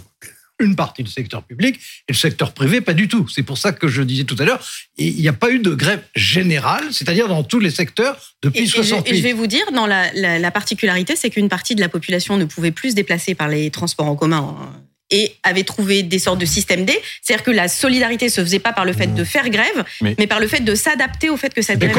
une 0.59 0.75
partie 0.75 1.03
du 1.03 1.11
secteur 1.11 1.43
public 1.43 1.79
et 2.07 2.13
le 2.13 2.17
secteur 2.17 2.51
privé, 2.53 2.81
pas 2.81 2.93
du 2.93 3.07
tout. 3.07 3.27
C'est 3.27 3.43
pour 3.43 3.57
ça 3.57 3.71
que 3.71 3.87
je 3.87 4.01
disais 4.01 4.23
tout 4.23 4.35
à 4.39 4.45
l'heure, 4.45 4.65
il 4.97 5.15
n'y 5.15 5.27
a 5.27 5.33
pas 5.33 5.51
eu 5.51 5.59
de 5.59 5.71
grève 5.71 6.01
générale, 6.15 6.85
c'est-à-dire 6.91 7.27
dans 7.27 7.43
tous 7.43 7.59
les 7.59 7.69
secteurs 7.69 8.17
depuis 8.41 8.63
et, 8.63 8.67
68. 8.67 9.11
Et 9.11 9.17
je, 9.17 9.23
vais 9.23 9.33
vous 9.33 9.47
dire, 9.47 9.71
dans 9.73 9.87
la, 9.87 10.11
la 10.13 10.51
particularité, 10.51 11.15
c'est 11.15 11.29
qu'une 11.29 11.49
partie 11.49 11.75
de 11.75 11.81
la 11.81 11.89
population 11.89 12.37
ne 12.37 12.45
pouvait 12.45 12.71
plus 12.71 12.91
se 12.91 12.95
déplacer 12.95 13.35
par 13.35 13.47
les 13.47 13.69
transports 13.71 14.07
en 14.07 14.15
commun 14.15 14.55
et 15.09 15.35
avait 15.43 15.63
trouvé 15.63 16.03
des 16.03 16.19
sortes 16.19 16.39
de 16.39 16.45
systèmes 16.45 16.85
D. 16.85 16.93
C'est-à-dire 17.21 17.43
que 17.45 17.51
la 17.51 17.67
solidarité 17.67 18.29
se 18.29 18.41
faisait 18.41 18.59
pas 18.59 18.73
par 18.73 18.85
le 18.85 18.93
fait 18.93 19.07
de 19.07 19.23
faire 19.23 19.49
grève, 19.49 19.83
mais, 20.01 20.15
par 20.27 20.39
le 20.39 20.47
fait 20.47 20.59
de 20.59 20.75
s'adapter 20.75 21.29
au 21.29 21.37
fait 21.37 21.53
que 21.53 21.61
cette 21.61 21.79
grève. 21.79 21.95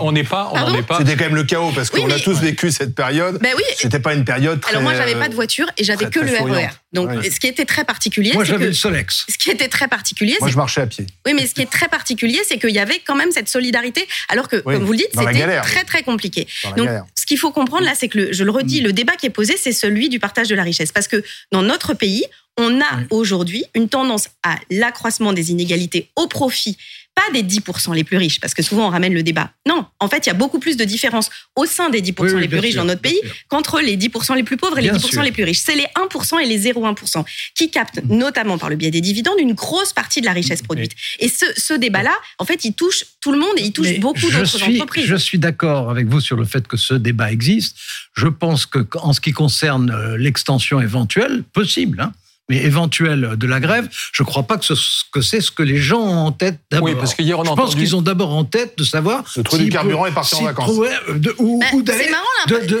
on 0.00 0.12
n'est 0.12 0.24
pas, 0.24 0.50
on 0.54 0.72
n'est 0.72 0.82
pas. 0.82 0.98
C'était 0.98 1.16
quand 1.16 1.24
même 1.24 1.34
le 1.34 1.44
chaos 1.44 1.72
parce 1.74 1.90
qu'on 1.90 2.10
a 2.10 2.18
tous 2.18 2.40
vécu 2.40 2.70
cette 2.70 2.94
période. 2.94 3.38
Ben 3.40 3.52
oui. 3.56 3.64
C'était 3.76 4.00
pas 4.00 4.14
une 4.14 4.24
période. 4.24 4.60
Très, 4.60 4.70
Alors 4.70 4.82
moi, 4.82 4.94
j'avais 4.94 5.14
pas 5.14 5.28
de 5.28 5.34
voiture 5.34 5.66
et 5.76 5.84
j'avais 5.84 6.06
que 6.06 6.20
le 6.20 6.32
RER. 6.32 6.68
Donc, 6.92 7.10
ce 7.22 7.38
qui 7.38 7.46
était 7.46 7.66
très 7.66 7.84
particulier. 7.84 8.32
Moi, 8.32 8.44
j'avais 8.44 8.66
le 8.66 8.72
Solex. 8.72 9.26
Ce 9.28 9.36
qui 9.36 9.50
était 9.50 9.68
très 9.68 9.88
particulier. 9.88 10.36
Moi, 10.40 10.48
je 10.48 10.56
marchais 10.56 10.80
à 10.80 10.86
pied. 10.86 11.06
Oui, 11.26 11.34
mais 11.34 11.46
ce 11.46 11.54
qui 11.54 11.62
est 11.62 11.70
très 11.70 11.88
particulier, 11.88 12.40
c'est 12.46 12.58
qu'il 12.58 12.70
y 12.70 12.78
avait 12.78 13.00
quand 13.06 13.14
même 13.14 13.30
cette 13.30 13.48
solidarité, 13.48 14.06
alors 14.28 14.48
que, 14.48 14.56
comme 14.56 14.84
vous 14.84 14.92
le 14.92 14.98
dites, 14.98 15.10
c'était 15.16 15.60
très 15.60 15.84
très 15.84 16.02
compliqué. 16.02 16.46
Donc, 16.76 16.88
ce 17.14 17.26
qu'il 17.26 17.38
faut 17.38 17.52
comprendre 17.52 17.84
là, 17.84 17.94
c'est 17.94 18.08
que 18.08 18.32
je 18.32 18.44
le 18.44 18.50
redis, 18.50 18.80
mm. 18.80 18.84
le 18.84 18.92
débat 18.92 19.16
qui 19.16 19.26
est 19.26 19.30
posé, 19.30 19.56
c'est 19.56 19.72
celui 19.72 20.08
du 20.08 20.18
partage 20.18 20.48
de 20.48 20.54
la 20.54 20.62
richesse, 20.62 20.92
parce 20.92 21.08
que 21.08 21.22
dans 21.52 21.62
notre 21.62 21.94
pays, 21.94 22.24
on 22.56 22.80
a 22.80 23.00
aujourd'hui 23.10 23.64
une 23.74 23.88
tendance 23.88 24.28
à 24.42 24.56
l'accroissement 24.70 25.32
des 25.32 25.52
inégalités 25.52 26.08
au 26.16 26.26
profit 26.26 26.76
pas 27.18 27.32
des 27.32 27.42
10% 27.42 27.94
les 27.94 28.04
plus 28.04 28.16
riches, 28.16 28.38
parce 28.38 28.54
que 28.54 28.62
souvent 28.62 28.86
on 28.86 28.90
ramène 28.90 29.12
le 29.12 29.24
débat. 29.24 29.50
Non, 29.66 29.84
en 29.98 30.08
fait, 30.08 30.26
il 30.26 30.28
y 30.28 30.30
a 30.30 30.34
beaucoup 30.34 30.60
plus 30.60 30.76
de 30.76 30.84
différences 30.84 31.30
au 31.56 31.66
sein 31.66 31.90
des 31.90 32.00
10% 32.00 32.36
les 32.36 32.46
plus 32.46 32.60
riches 32.60 32.76
dans 32.76 32.84
notre 32.84 33.00
pays 33.00 33.20
qu'entre 33.48 33.80
les 33.80 33.96
10% 33.96 34.36
les 34.36 34.44
plus 34.44 34.56
pauvres 34.56 34.78
et 34.78 34.82
les 34.82 34.90
10% 34.90 35.24
les 35.24 35.32
plus 35.32 35.42
riches. 35.42 35.58
C'est 35.58 35.74
les 35.74 35.86
1% 35.96 36.40
et 36.40 36.46
les 36.46 36.60
0,1% 36.60 37.24
qui 37.56 37.72
captent, 37.72 38.00
notamment 38.04 38.56
par 38.56 38.70
le 38.70 38.76
biais 38.76 38.92
des 38.92 39.00
dividendes, 39.00 39.40
une 39.40 39.54
grosse 39.54 39.92
partie 39.92 40.20
de 40.20 40.26
la 40.26 40.32
richesse 40.32 40.62
produite. 40.62 40.92
Et 41.18 41.28
ce, 41.28 41.74
débat-là, 41.74 42.14
en 42.38 42.44
fait, 42.44 42.64
il 42.64 42.74
touche 42.74 43.04
tout 43.20 43.32
le 43.32 43.38
monde 43.38 43.56
et 43.56 43.62
il 43.62 43.72
touche 43.72 43.98
beaucoup 43.98 44.30
d'autres 44.30 44.62
entreprises. 44.62 45.06
Je 45.06 45.16
suis 45.16 45.38
d'accord 45.38 45.90
avec 45.90 46.06
vous 46.06 46.20
sur 46.20 46.36
le 46.36 46.44
fait 46.44 46.68
que 46.68 46.76
ce 46.76 46.94
débat 46.94 47.32
existe. 47.32 47.76
Je 48.14 48.28
pense 48.28 48.64
que 48.64 48.86
en 48.94 49.12
ce 49.12 49.20
qui 49.20 49.32
concerne 49.32 49.90
euh, 49.90 50.16
l'extension 50.16 50.80
éventuelle, 50.80 51.42
possible, 51.52 52.00
hein, 52.00 52.12
mais 52.48 52.56
éventuelle 52.56 53.36
de 53.36 53.46
la 53.46 53.60
grève, 53.60 53.88
je 54.12 54.22
ne 54.22 54.26
crois 54.26 54.44
pas 54.44 54.56
que, 54.56 54.64
ce, 54.64 54.74
que 55.12 55.20
c'est 55.20 55.40
ce 55.40 55.50
que 55.50 55.62
les 55.62 55.76
gens 55.76 56.00
ont 56.00 56.26
en 56.26 56.32
tête 56.32 56.58
d'abord. 56.70 56.88
Oui, 56.88 56.94
parce 56.98 57.14
qu'hier 57.14 57.38
on 57.38 57.44
Je 57.44 57.50
pense 57.50 57.74
qu'ils 57.74 57.94
ont 57.94 58.02
d'abord 58.02 58.34
en 58.34 58.44
tête 58.44 58.78
de 58.78 58.84
savoir 58.84 59.24
le 59.36 59.42
trou 59.42 59.58
du 59.58 59.68
carburant 59.68 60.06
est 60.06 60.12
parti 60.12 60.36
en 60.36 60.44
vacances. 60.44 60.76
de, 61.14 61.34
ou, 61.38 61.60
bah, 61.60 61.66
d'aller 61.82 62.08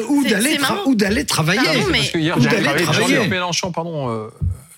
ou 0.08 0.24
d'aller 0.24 0.58
ou 0.86 0.94
d'aller 0.94 1.24
travailler. 1.24 1.82
Parce 1.90 2.10
que 2.10 2.18
hier, 2.18 2.36
Jean-Luc 2.40 3.28
Mélenchon, 3.28 3.72
pardon, 3.72 4.08
euh, 4.08 4.28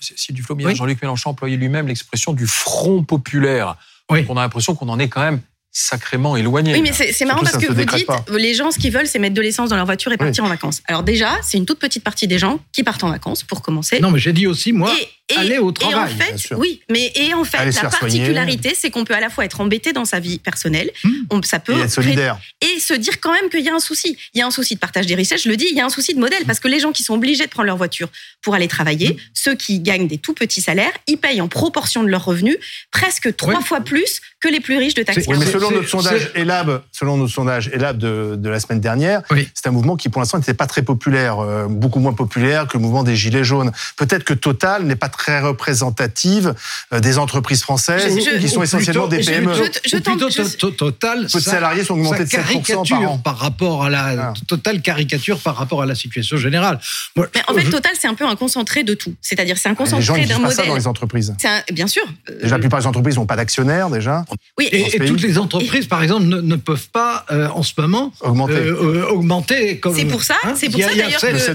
c'est 0.01 0.33
du 0.33 0.43
flot, 0.43 0.57
Jean-Luc 0.59 1.01
Mélenchon 1.03 1.31
employait 1.31 1.57
lui-même 1.57 1.87
l'expression 1.87 2.33
du 2.33 2.47
front 2.47 3.05
populaire. 3.05 3.77
Oui. 4.11 4.25
On 4.29 4.37
a 4.37 4.41
l'impression 4.41 4.75
qu'on 4.75 4.89
en 4.89 4.99
est 4.99 5.09
quand 5.09 5.21
même 5.21 5.41
sacrément 5.73 6.37
éloigné. 6.37 6.75
Oui, 6.75 6.83
mais 6.83 6.93
c'est 6.93 7.25
marrant 7.25 7.43
parce 7.43 7.57
que 7.57 7.73
vous 7.73 7.85
dites, 7.85 8.09
les 8.37 8.55
gens, 8.55 8.71
ce 8.71 8.79
qu'ils 8.79 8.93
veulent, 8.93 9.07
c'est 9.07 9.19
mettre 9.19 9.35
de 9.35 9.43
l'essence 9.43 9.71
dans 9.71 9.77
leur 9.77 9.87
voiture 9.87 10.13
et 10.13 10.17
partir 10.17 10.45
en 10.45 10.49
vacances. 10.49 10.83
Alors 10.87 11.03
déjà, 11.03 11.39
c'est 11.43 11.59
une 11.59 11.67
toute 11.67 11.79
petite 11.79 12.03
partie 12.03 12.27
des 12.27 12.39
gens 12.39 12.61
qui 12.73 12.83
partent 12.83 13.05
en 13.05 13.11
vacances, 13.11 13.43
pour 13.43 13.63
commencer. 13.63 14.01
Non, 14.01 14.11
mais 14.11 14.19
j'ai 14.19 14.33
dit 14.33 14.47
aussi, 14.47 14.73
moi, 14.73 14.93
aller 15.37 15.59
au 15.59 15.73
travail. 15.73 16.11
Et 16.11 16.15
en 16.15 16.37
fait, 16.37 16.55
oui, 16.57 16.81
mais 16.91 17.13
et 17.15 17.35
en 17.35 17.45
fait, 17.45 17.65
la 17.65 17.91
particularité, 17.91 18.75
c'est 18.77 18.91
qu'on 18.91 19.05
peut 19.05 19.15
à 19.15 19.21
la 19.21 19.31
fois 19.31 19.45
être 19.45 19.61
embêté 19.61 19.93
dans 19.93 20.05
sa 20.05 20.21
vie 20.21 20.39
personnelle, 20.39 20.91
hmm. 21.05 21.11
on, 21.31 21.43
ça 21.43 21.59
peut 21.59 21.77
et 21.77 21.81
être 21.81 21.91
solidaire, 21.91 22.39
et 22.61 22.81
se 22.81 22.95
dire 22.95 23.21
quand 23.21 23.33
même 23.33 23.49
qu'il 23.51 23.65
y 23.65 23.69
a 23.69 23.75
un 23.75 23.81
souci. 23.81 24.17
Il 24.35 24.39
y 24.39 24.43
a 24.43 24.47
un 24.47 24.51
souci 24.51 24.75
de 24.75 24.81
partage 24.81 25.07
des 25.07 25.15
richesses. 25.15 25.43
Je 25.43 25.49
le 25.49 25.57
dis, 25.57 25.67
il 25.71 25.77
y 25.77 25.81
a 25.81 25.87
un 25.87 25.91
souci 25.91 26.15
de 26.15 26.21
modèle 26.21 26.45
parce 26.47 26.61
que 26.61 26.69
les 26.69 26.81
gens 26.81 26.93
qui 26.93 27.03
sont 27.03 27.15
obligés 27.15 27.45
de 27.45 27.51
prendre 27.51 27.67
leur 27.67 27.77
voiture 27.77 28.09
pour 28.43 28.55
aller 28.55 28.69
travailler, 28.69 29.11
hmm. 29.11 29.19
ceux 29.35 29.55
qui 29.55 29.81
gagnent 29.81 30.09
des 30.09 30.19
tout 30.19 30.35
petits 30.35 30.61
salaires, 30.61 30.93
ils 31.07 31.19
payent 31.19 31.41
en 31.41 31.49
proportion 31.49 32.03
de 32.03 32.09
leurs 32.09 32.25
revenus 32.25 32.57
presque 32.91 33.35
trois 33.37 33.61
fois 33.61 33.81
plus 33.81 34.21
que 34.41 34.49
les 34.49 34.61
plus 34.61 34.79
riches 34.79 34.95
de 34.95 35.03
taxes. 35.03 35.27
Oui, 35.29 35.37
mais 35.39 35.47
selon 35.47 35.71
notre 35.71 35.89
sondage 35.89 36.31
ELAB, 36.35 36.83
selon 36.93 37.17
notre 37.19 37.33
sondage 37.33 37.69
ELAB 37.69 37.99
de, 37.99 38.37
de 38.37 38.49
la 38.49 38.59
semaine 38.59 38.81
dernière, 38.81 39.23
c'est 39.55 39.67
un 39.67 39.71
mouvement 39.71 39.97
qui 39.97 40.09
pour 40.09 40.21
l'instant 40.21 40.39
n'était 40.39 40.55
pas 40.55 40.67
très 40.67 40.83
populaire, 40.83 41.39
euh, 41.41 41.67
beaucoup 41.69 42.01
moins 42.01 42.13
populaire 42.13 42.67
que 42.67 42.77
le 42.77 42.83
mouvement 42.83 43.03
des 43.03 43.17
Gilets 43.17 43.45
jaunes. 43.45 43.73
Peut-être 43.97 44.25
que 44.25 44.35
Total 44.35 44.85
n'est 44.85 44.97
pas 44.97 45.09
très 45.09 45.20
représentative 45.29 46.55
euh, 46.93 47.01
des 47.01 47.19
entreprises 47.19 47.63
françaises 47.63 48.17
qui 48.41 48.49
sont 48.49 48.63
essentiellement 48.63 49.07
des 49.07 49.19
PME. 49.19 49.53
Je, 49.85 49.97
plutôt, 49.99 50.71
Total, 50.71 51.27
peu 51.31 51.39
de 51.39 51.45
salariés 51.45 51.85
sont 51.85 51.95
augmentés 51.95 52.25
de 52.25 52.29
7% 52.29 52.89
par 52.89 53.11
an. 53.11 53.19
par 53.19 53.39
rapport 53.39 53.85
à 53.85 53.91
la 53.91 54.31
ah. 54.31 54.33
Total 54.49 54.81
caricature 54.81 55.39
par 55.39 55.57
rapport 55.57 55.83
à 55.83 55.87
la 55.87 55.95
situation 55.95 56.37
générale. 56.37 56.81
mais 57.17 57.25
en 57.49 57.55
fait, 57.55 57.71
Total, 57.71 57.93
c'est 57.99 58.09
un 58.09 58.15
peu 58.15 58.27
un 58.27 58.37
concentré 58.37 58.83
de 58.83 58.95
tout. 58.95 59.15
C'est-à-dire, 59.21 59.59
c'est 59.59 59.69
un 59.69 59.75
concentré 59.75 60.27
d'un 60.27 60.39
modèle. 60.39 60.57
ça 60.57 60.67
dans 60.67 60.75
les 60.75 60.87
entreprises. 60.87 61.35
bien 61.73 61.87
sûr. 61.87 62.03
Déjà, 62.43 62.57
la 62.57 62.61
plupart 62.61 62.81
des 62.81 62.87
entreprises 62.87 63.17
n'ont 63.17 63.27
pas 63.27 63.37
d'actionnaires 63.37 63.91
déjà. 63.91 64.25
Oui. 64.59 64.69
Et, 64.73 64.99
toutes 65.05 65.23
les 65.23 65.39
entreprises, 65.39 65.87
par 65.87 66.03
exemple, 66.03 66.27
ne, 66.27 66.57
peuvent 66.57 66.89
pas 66.91 67.25
euh, 67.31 67.49
en 67.49 67.63
ce 67.63 67.73
moment 67.79 68.13
augmenter. 68.21 68.55
Euh, 68.55 69.09
augmenter 69.09 69.81
c'est 69.95 70.05
pour 70.05 70.23
ça. 70.23 70.37
Hein 70.45 70.55
c'est 70.57 70.69
pour 70.69 70.81
ça 70.81 70.95
d'ailleurs 70.95 71.21
que 71.21 71.39
c'est 71.39 71.55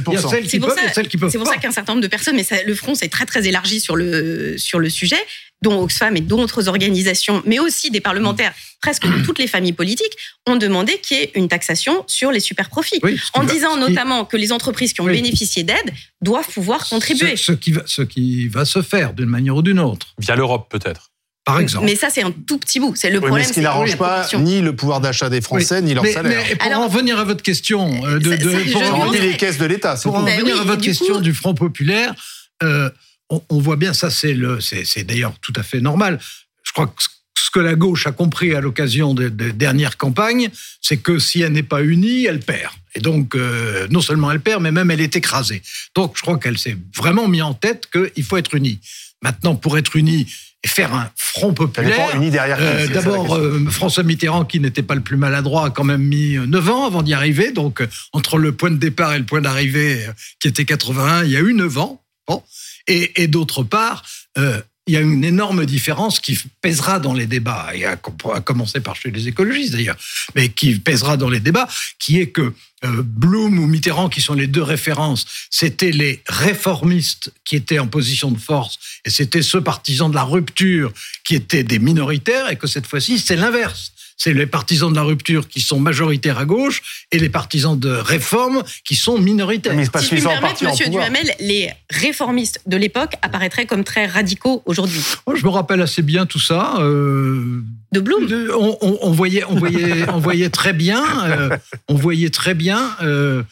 pour 1.38 1.48
ça 1.48 1.58
qu'un 1.58 1.72
certain 1.72 1.94
nombre 1.94 2.04
de 2.04 2.08
personnes, 2.08 2.36
mais 2.36 2.46
le 2.66 2.76
front 2.76 2.96
s'est 2.96 3.08
très 3.08 3.26
très 3.26 3.48
élargi 3.48 3.55
sur 3.64 3.96
le 3.96 4.58
sur 4.58 4.80
le 4.80 4.90
sujet 4.90 5.20
dont 5.62 5.82
Oxfam 5.82 6.16
et 6.16 6.22
d'autres 6.22 6.68
organisations, 6.68 7.42
mais 7.46 7.60
aussi 7.60 7.90
des 7.90 8.02
parlementaires, 8.02 8.54
presque 8.82 9.08
de 9.08 9.24
toutes 9.24 9.40
les 9.40 9.48
familles 9.48 9.74
politiques, 9.74 10.16
ont 10.46 10.58
demandé 10.58 11.00
qu'il 11.00 11.18
y 11.18 11.22
ait 11.22 11.32
une 11.34 11.48
taxation 11.48 12.04
sur 12.08 12.32
les 12.32 12.40
super 12.40 12.70
profits, 12.70 13.02
en 13.34 13.44
disant 13.44 13.78
notamment 13.78 14.26
que 14.26 14.38
les 14.38 14.52
entreprises 14.52 14.94
qui 14.94 15.02
ont 15.02 15.06
bénéficié 15.06 15.64
d'aide 15.64 15.92
doivent 16.22 16.48
pouvoir 16.48 16.88
contribuer. 16.88 17.36
Ce, 17.36 17.54
qui 17.54 17.72
va, 17.72 17.82
ce 17.86 18.04
qui 18.04 18.48
va 18.48 18.66
se 18.66 18.82
faire 18.82 19.14
d'une 19.14 19.30
manière 19.30 19.56
ou 19.56 19.62
d'une 19.64 19.80
autre. 19.80 20.14
Via 20.20 20.36
l'Europe 20.36 20.68
peut-être 20.70 21.12
par 21.46 21.60
exemple. 21.60 21.86
Mais 21.86 21.96
ça, 21.96 22.10
c'est 22.10 22.24
un 22.24 22.32
tout 22.32 22.58
petit 22.58 22.80
bout. 22.80 22.94
C'est 22.96 23.12
le 23.12 23.20
problème. 23.20 23.40
Mais 23.40 23.48
ce 23.48 23.54
qui 23.54 23.60
n'arrange 23.62 23.96
pas 23.98 24.28
ni 24.40 24.62
le 24.62 24.76
pouvoir 24.76 25.00
d'achat 25.00 25.30
des 25.30 25.42
Français, 25.42 25.80
ni 25.82 25.94
leur 25.94 26.06
salaire. 26.08 26.44
Mais 26.50 26.56
pour 26.56 26.80
en 26.80 26.88
venir 26.88 27.20
à 27.20 27.24
votre 27.24 27.44
question, 27.44 28.04
euh, 28.04 28.18
de, 28.18 28.36
de 28.36 28.72
pour 28.72 28.82
en 28.82 29.02
revenir 29.02 29.22
les 29.22 29.38
caisses 29.38 29.60
de 29.60 29.66
l'État, 29.66 29.96
pour 30.02 30.16
en 30.16 30.26
revenir 30.26 30.60
à 30.60 30.64
votre 30.64 30.82
question 30.82 31.22
du 31.22 31.36
Front 31.36 31.54
populaire, 31.54 32.16
euh, 32.64 32.90
on, 33.30 33.60
voit 33.60 33.76
bien 33.76 33.94
ça, 33.94 34.10
c'est 34.10 34.34
le, 34.34 34.60
c'est 34.62 35.04
d'ailleurs 35.04 35.34
tout 35.40 35.54
à 35.56 35.64
fait 35.64 35.82
normal. 35.82 36.20
Je 36.64 36.72
crois 36.72 36.88
que 36.88 37.04
ce 37.38 37.52
que 37.52 37.60
la 37.60 37.76
gauche 37.76 38.08
a 38.08 38.12
compris 38.12 38.54
à 38.56 38.62
l'occasion 38.62 39.14
des, 39.14 39.30
dernières 39.30 39.98
campagnes, 39.98 40.50
c'est 40.82 40.98
que 40.98 41.20
si 41.20 41.42
elle 41.42 41.52
n'est 41.52 41.64
pas 41.64 41.84
unie, 41.84 42.26
elle 42.26 42.40
perd. 42.40 42.74
Et 42.96 43.00
donc, 43.00 43.36
euh, 43.36 43.88
non 43.90 44.02
seulement 44.02 44.32
elle 44.32 44.40
perd, 44.40 44.62
mais 44.62 44.72
même 44.72 44.90
elle 44.92 45.02
est 45.02 45.16
écrasée. 45.16 45.62
Donc, 45.96 46.14
je 46.16 46.22
crois 46.22 46.38
qu'elle 46.38 46.58
s'est 46.58 46.78
vraiment 46.96 47.28
mis 47.28 47.42
en 47.42 47.54
tête 47.54 47.90
qu'il 47.92 48.24
faut 48.24 48.38
être 48.38 48.56
unie. 48.56 48.80
Maintenant, 49.22 49.56
pour 49.56 49.78
être 49.78 49.96
unie 49.96 50.28
et 50.64 50.68
faire 50.68 50.94
un 50.94 51.12
front 51.16 51.54
populaire. 51.54 52.10
Euh, 52.16 52.88
d'abord, 52.88 53.36
euh, 53.36 53.66
François 53.70 54.04
Mitterrand, 54.04 54.46
qui 54.46 54.60
n'était 54.60 54.84
pas 54.84 54.96
le 54.96 55.02
plus 55.02 55.18
maladroit, 55.18 55.68
a 55.68 55.70
quand 55.70 55.84
même 55.84 56.04
mis 56.04 56.38
9 56.38 56.70
ans 56.70 56.86
avant 56.86 57.04
d'y 57.04 57.14
arriver. 57.14 57.52
Donc, 57.52 57.86
entre 58.14 58.38
le 58.38 58.54
point 58.54 58.72
de 58.72 58.78
départ 58.78 59.14
et 59.14 59.20
le 59.20 59.26
point 59.26 59.42
d'arrivée, 59.42 60.08
qui 60.40 60.48
était 60.48 60.66
81, 60.66 61.26
il 61.26 61.32
y 61.32 61.38
a 61.38 61.42
eu 61.42 61.54
9 61.54 61.78
ans. 61.78 62.02
Bon. 62.28 62.42
Et, 62.88 63.28
d'autre 63.28 63.64
part, 63.64 64.04
euh, 64.38 64.62
il 64.88 64.94
y 64.94 64.98
a 64.98 65.02
une 65.02 65.24
énorme 65.24 65.66
différence 65.66 66.20
qui 66.20 66.38
pèsera 66.62 67.00
dans 67.00 67.14
les 67.14 67.26
débats, 67.26 67.72
et 67.74 67.86
à, 67.86 67.96
commencer 67.96 68.80
par 68.80 68.96
chez 68.96 69.10
les 69.10 69.28
écologistes 69.28 69.74
d'ailleurs, 69.74 69.98
mais 70.36 70.50
qui 70.50 70.78
pèsera 70.80 71.18
dans 71.18 71.30
les 71.30 71.40
débats, 71.40 71.68
qui 71.98 72.20
est 72.20 72.28
que 72.28 72.54
euh, 72.84 73.02
Blum 73.04 73.58
ou 73.58 73.66
Mitterrand, 73.66 74.10
qui 74.10 74.22
sont 74.22 74.36
les 74.36 74.46
deux 74.46 74.62
références, 74.62 75.26
c'était 75.50 75.92
les 75.92 76.22
réformistes 76.28 77.34
qui 77.46 77.56
étaient 77.56 77.80
en 77.80 77.88
position 77.88 78.30
de 78.30 78.38
force, 78.38 78.78
et 79.06 79.10
c'était 79.10 79.42
ceux 79.42 79.62
partisans 79.62 80.10
de 80.10 80.16
la 80.16 80.24
rupture 80.24 80.94
qui 81.24 81.34
étaient 81.34 81.64
des 81.64 81.80
minoritaires, 81.80 82.52
et 82.52 82.58
que 82.58 82.68
cette 82.68 82.86
fois-ci, 82.86 83.18
c'est 83.18 83.36
l'inverse 83.36 83.95
c'est 84.18 84.34
les 84.34 84.46
partisans 84.46 84.90
de 84.90 84.96
la 84.96 85.04
rupture 85.04 85.48
qui 85.48 85.62
sont 85.62 85.80
majoritaires 85.80 86.38
à 86.38 86.46
gauche 86.46 87.06
et 87.12 87.20
les 87.20 87.30
partisans 87.30 87.78
de 87.78 87.90
réforme 87.90 88.64
qui 88.84 88.96
sont 88.96 89.18
minoritaires. 89.18 89.76
Mais 89.76 89.86
si 89.86 90.18
je 90.18 90.28
me 90.28 90.66
Monsieur 90.70 90.90
Duhamel, 90.90 91.34
les 91.40 91.70
réformistes 91.90 92.62
de 92.66 92.78
l'époque 92.78 93.14
apparaîtraient 93.22 93.66
comme 93.66 93.84
très 93.84 94.06
radicaux 94.06 94.64
aujourd'hui. 94.66 95.02
Oh, 95.26 95.36
je 95.36 95.44
me 95.44 95.50
rappelle 95.50 95.82
assez 95.82 96.02
bien 96.02 96.26
tout 96.26 96.40
ça. 96.40 96.76
Euh, 96.80 97.62
de 97.92 98.00
Blum. 98.00 98.28
on, 98.54 99.12
voyait, 99.12 99.44
on 99.46 99.56
voyait, 99.56 100.10
on 100.14 100.20
voyait 100.20 100.50
très 100.50 100.74
bien, 100.74 101.04
euh, 101.26 101.58
on 101.88 101.96
voyait 101.96 102.30
très 102.30 102.54
bien 102.54 102.96
euh, 103.02 103.44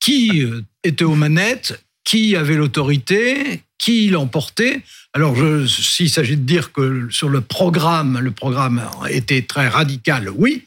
qui 0.00 0.44
était 0.84 1.04
aux 1.04 1.14
manettes, 1.14 1.80
qui 2.08 2.36
avait 2.36 2.54
l'autorité, 2.54 3.64
qui 3.76 4.08
l'emportait. 4.08 4.80
Alors, 5.12 5.36
s'il 5.68 6.08
s'agit 6.08 6.38
de 6.38 6.42
dire 6.42 6.72
que 6.72 7.06
sur 7.10 7.28
le 7.28 7.42
programme, 7.42 8.18
le 8.18 8.30
programme 8.30 8.82
était 9.10 9.42
très 9.42 9.68
radical, 9.68 10.30
oui. 10.34 10.64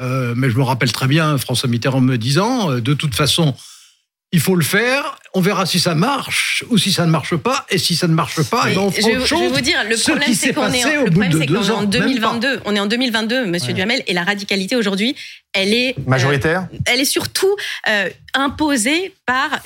Euh, 0.00 0.32
mais 0.34 0.48
je 0.48 0.56
me 0.56 0.62
rappelle 0.62 0.90
très 0.90 1.08
bien 1.08 1.36
François 1.36 1.68
Mitterrand 1.68 2.00
me 2.00 2.16
disant, 2.16 2.70
euh, 2.70 2.80
de 2.80 2.94
toute 2.94 3.14
façon, 3.14 3.54
il 4.32 4.40
faut 4.40 4.56
le 4.56 4.64
faire. 4.64 5.18
On 5.34 5.40
verra 5.40 5.66
si 5.66 5.78
ça 5.78 5.94
marche 5.94 6.64
ou 6.70 6.78
si 6.78 6.92
ça 6.92 7.06
ne 7.06 7.10
marche 7.10 7.36
pas. 7.36 7.66
Et 7.70 7.78
si 7.78 7.94
ça 7.94 8.08
ne 8.08 8.14
marche 8.14 8.42
pas, 8.42 8.64
eh 8.70 8.74
ben, 8.74 8.80
on 8.80 8.90
je, 8.90 9.00
je 9.00 9.34
vais 9.34 9.48
vous 9.48 9.60
dire, 9.60 9.78
le 9.88 9.96
problème 9.96 10.34
c'est 10.34 10.52
qu'on 10.52 10.72
est, 10.72 10.84
le 10.84 11.10
problème, 11.10 11.32
c'est 11.32 11.46
qu'on 11.46 11.62
est 11.62 11.70
en 11.70 11.82
2022. 11.84 12.60
On 12.64 12.74
est 12.74 12.80
en 12.80 12.86
2022, 12.86 13.46
Monsieur 13.46 13.72
Duhamel, 13.72 14.02
et 14.06 14.14
la 14.14 14.24
radicalité 14.24 14.76
aujourd'hui, 14.76 15.14
elle 15.52 15.74
est 15.74 15.90
euh, 15.98 16.02
majoritaire. 16.06 16.66
elle 16.86 17.00
est 17.00 17.06
surtout 17.06 17.54
euh, 17.88 18.08
imposée 18.34 19.14
par 19.26 19.60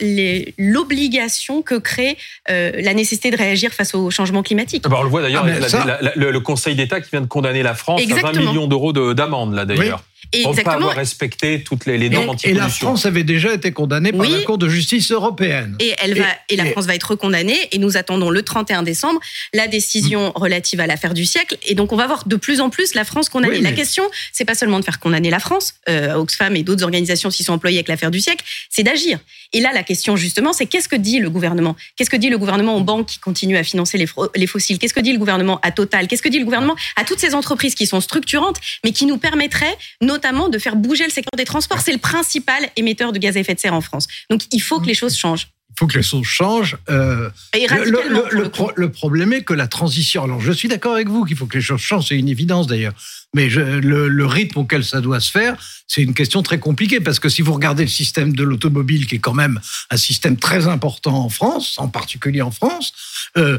l'obligation 0.59 1.63
que 1.63 1.77
crée 1.77 2.17
euh, 2.51 2.73
la 2.81 2.95
nécessité 2.95 3.31
de 3.31 3.37
réagir 3.37 3.73
face 3.73 3.95
au 3.95 4.11
changement 4.11 4.43
climatique. 4.43 4.83
Ah 4.85 4.89
bah, 4.89 4.97
on 5.01 5.05
le 5.05 5.09
voit 5.09 5.23
d'ailleurs, 5.23 5.47
ah, 5.47 6.13
le, 6.17 6.41
Conseil 6.41 6.75
d'État 6.75 7.01
qui 7.01 7.11
vient 7.11 7.21
de 7.21 7.27
condamner 7.27 7.63
la 7.63 7.75
France 7.75 8.03
à 8.03 8.21
20 8.33 8.33
millions 8.33 8.67
d'euros 8.67 8.93
d'amende 8.93 9.55
là 9.55 9.65
d'ailleurs. 9.65 10.03
Pour 10.43 10.55
ne 10.55 10.63
pas 10.63 10.73
avoir 10.73 10.95
respecté 10.95 11.63
toutes 11.63 11.87
les, 11.87 12.09
normes 12.09 12.31
anti 12.31 12.49
Et 12.49 12.55
la 12.55 12.69
France 12.69 13.07
avait 13.07 13.25
déjà 13.25 13.53
été 13.55 13.73
condamnée 13.73 14.13
par 14.13 14.29
la 14.29 14.43
Cour 14.43 14.59
de 14.59 14.69
justice 14.69 15.11
européenne. 15.11 15.77
Et, 15.81 15.95
elle 16.03 16.19
va, 16.19 16.27
et, 16.49 16.57
la 16.57 16.67
France 16.67 16.87
va 16.87 16.95
être 16.95 17.15
condamnée. 17.15 17.57
Et 17.73 17.79
nous 17.79 17.97
attendons 17.97 18.31
le 18.31 18.43
31 18.43 18.83
décembre 18.83 19.21
la 19.55 19.67
décision 19.69 20.33
relative 20.35 20.81
à 20.81 20.87
l'affaire 20.87 21.15
du 21.15 21.25
siècle. 21.25 21.57
Et 21.67 21.75
donc, 21.75 21.93
on 21.93 21.97
va 21.97 22.07
voir 22.07 22.27
de 22.27 22.37
plus 22.37 22.61
en 22.61 22.71
plus 22.71 22.95
la 22.95 23.05
France 23.05 23.29
condamnée. 23.29 23.61
La 23.61 23.73
question, 23.73 24.05
c'est 24.33 24.45
pas 24.45 24.55
seulement 24.55 24.79
de 24.79 24.85
faire 24.85 25.01
condamner 25.01 25.31
la 25.31 25.39
France. 25.39 25.75
Euh, 25.89 26.15
Oxfam 26.15 26.55
et 26.57 26.63
d'autres 26.63 26.85
organisations 26.85 27.31
s'y 27.31 27.45
sont 27.45 27.53
employées 27.53 27.79
avec 27.79 27.89
l'affaire 27.89 28.11
du 28.11 28.21
siècle. 28.21 28.45
C'est 28.71 28.83
d'agir. 28.83 29.19
Et 29.53 29.61
là, 29.61 29.71
la 29.73 29.83
question, 29.83 30.17
justement, 30.17 30.53
c'est 30.53 30.67
qu'est-ce 30.67 30.89
que 30.89 30.97
dit 30.97 31.19
le 31.19 31.31
gouvernement? 31.31 31.77
Qu'est-ce 31.97 32.11
que 32.11 32.17
dit 32.17 32.29
le 32.29 32.39
gouvernement 32.39 32.77
aux 32.77 32.83
banques 32.83 33.07
qui 33.07 33.19
continuent 33.19 33.57
à 33.57 33.65
financer 33.65 33.97
les, 33.97 34.07
les 34.35 34.47
fossiles? 34.47 34.79
Qu'est-ce 34.79 34.95
que 34.95 35.01
dit 35.01 35.13
le 35.13 35.19
gouvernement 35.19 35.61
à 35.63 35.71
Total? 35.71 36.09
Qu'est-ce 36.09 36.23
que 36.23 36.29
dit 36.29 36.39
le 36.39 36.45
gouvernement 36.45 36.77
à 36.97 37.05
toutes 37.05 37.21
ces 37.21 37.35
entreprises 37.35 37.75
qui 37.75 37.87
sont 37.87 38.01
structurantes, 38.01 38.57
mais 38.85 38.93
qui 38.93 39.07
nous 39.07 39.19
permettraient 39.19 39.77
notamment 40.01 40.16
de 40.19 40.59
faire 40.59 40.77
bouger 40.77 41.05
le 41.05 41.11
secteur 41.11 41.37
des 41.37 41.45
transports. 41.45 41.81
C'est 41.81 41.93
le 41.93 41.99
principal 41.99 42.69
émetteur 42.77 43.13
de 43.13 43.19
gaz 43.19 43.37
à 43.37 43.41
effet 43.41 43.55
de 43.55 43.61
serre 43.61 43.75
en 43.75 43.81
France. 43.81 44.07
Donc 44.31 44.43
il 44.53 44.61
faut 44.61 44.81
que 44.81 44.87
les 44.87 44.95
choses 44.95 45.17
changent. 45.17 45.49
Il 45.71 45.81
faut 45.81 45.87
que 45.87 45.97
les 45.99 46.03
choses 46.03 46.25
changent. 46.25 46.77
Euh, 46.89 47.29
Et 47.55 47.67
radicalement, 47.67 48.23
le, 48.31 48.51
le, 48.77 48.91
problème 48.91 49.35
est 49.35 49.43
que 49.43 49.53
la 49.53 49.67
transition. 49.67 50.25
Alors, 50.25 50.41
je 50.41 50.51
suis 50.51 50.69
d'accord 50.69 50.95
avec 50.95 51.09
vous 51.09 51.25
qu'il 51.25 51.37
faut 51.37 51.45
que 51.45 51.59
les 51.59 51.63
choses 51.63 51.81
changent, 51.81 52.07
c'est 52.09 52.17
une 52.17 52.31
évidence 52.31 52.67
d'ailleurs. 52.67 52.95
Mais 53.35 53.49
le, 53.51 54.27
rythme 54.27 54.61
auquel 54.61 54.83
ça 54.85 55.03
doit 55.03 55.21
se 55.21 55.31
faire, 55.31 55.57
c'est 55.87 56.03
une 56.03 56.15
question 56.15 56.43
très 56.43 56.59
compliquée 56.59 57.01
parce 57.01 57.21
que 57.21 57.29
si 57.29 57.43
vous 57.43 57.53
regardez 57.53 57.83
le 57.83 57.91
système 57.91 58.35
de 58.35 58.43
l'automobile, 58.43 59.07
qui 59.07 59.17
est 59.17 59.19
quand 59.19 59.35
même 59.35 59.61
un 59.91 59.99
système 59.99 60.39
très 60.39 60.67
important 60.67 61.25
en 61.25 61.29
France, 61.29 61.75
en 61.77 61.89
particulier 61.89 62.41
en 62.41 62.51
France, 62.51 62.95
euh, 63.37 63.59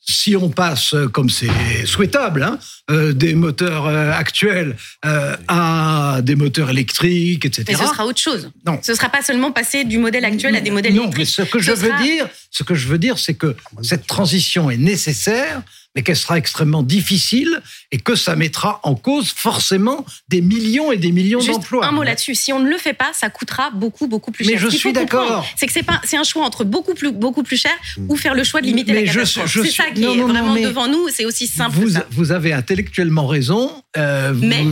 si 0.00 0.36
on 0.36 0.48
passe, 0.48 0.94
euh, 0.94 1.08
comme 1.08 1.30
c'est 1.30 1.48
souhaitable, 1.84 2.42
hein, 2.42 2.58
euh, 2.90 3.12
des 3.12 3.34
moteurs 3.34 3.86
euh, 3.86 4.12
actuels 4.12 4.76
à 5.02 6.20
des 6.22 6.34
moteurs 6.34 6.70
électriques, 6.70 7.44
etc. 7.44 7.64
Mais 7.68 7.74
ce 7.74 7.84
sera 7.84 8.06
autre 8.06 8.20
chose. 8.20 8.50
Non. 8.66 8.78
Ce 8.82 8.92
ne 8.92 8.96
sera 8.96 9.08
pas 9.08 9.22
seulement 9.22 9.52
passer 9.52 9.84
du 9.84 9.98
modèle 9.98 10.24
actuel 10.24 10.56
à 10.56 10.60
des 10.60 10.70
modèles 10.70 10.92
électriques. 10.92 11.12
Non, 11.12 11.18
mais 11.18 11.24
ce 11.24 11.42
que 11.42 11.58
je 11.58 11.72
veux 11.72 11.92
dire, 12.02 12.28
ce 12.50 12.62
que 12.62 12.74
je 12.74 12.88
veux 12.88 12.98
dire, 12.98 13.18
c'est 13.18 13.34
que 13.34 13.56
cette 13.82 14.06
transition 14.06 14.70
est 14.70 14.76
nécessaire, 14.76 15.62
mais 15.94 16.02
qu'elle 16.02 16.16
sera 16.16 16.38
extrêmement 16.38 16.82
difficile 16.82 17.60
et 17.90 17.98
que 17.98 18.14
ça 18.14 18.36
mettra 18.36 18.80
en 18.84 18.94
cause 18.94 19.30
forcément 19.30 20.04
des 20.28 20.40
millions 20.40 20.92
et 20.92 20.96
des 20.96 21.10
millions 21.10 21.40
d'emplois. 21.40 21.84
Un 21.84 21.90
mot 21.90 22.04
là-dessus. 22.04 22.34
Si 22.34 22.52
on 22.52 22.60
ne 22.60 22.68
le 22.68 22.78
fait 22.78 22.92
pas, 22.92 23.10
ça 23.12 23.28
coûtera 23.28 23.70
beaucoup, 23.70 24.06
beaucoup 24.06 24.30
plus 24.30 24.44
cher. 24.44 24.54
Mais 24.54 24.60
je 24.60 24.68
suis 24.68 24.92
d'accord. 24.92 25.44
C'est 25.56 25.66
que 25.66 25.72
c'est 25.72 25.82
pas, 25.82 26.00
c'est 26.04 26.16
un 26.16 26.22
choix 26.22 26.44
entre 26.44 26.64
beaucoup 26.64 26.94
plus, 26.94 27.10
beaucoup 27.10 27.42
plus 27.42 27.56
cher 27.56 27.72
ou 28.08 28.16
faire 28.16 28.34
le 28.34 28.44
choix 28.44 28.60
de 28.60 28.66
limiter 28.66 28.92
la 28.92 29.02
catastrophe. 29.02 29.58
C'est 29.62 29.70
ça 29.70 29.90
qui 29.90 29.99
est 30.02 30.22
vraiment 30.22 30.54
devant 30.54 30.88
nous. 30.88 31.08
C'est 31.08 31.24
aussi 31.24 31.46
simple. 31.46 31.76
Vous, 31.76 31.98
vous 32.10 32.32
avez 32.32 32.52
intellectuellement 32.52 33.26
raison. 33.26 33.70
Euh, 33.96 34.32
mais. 34.34 34.64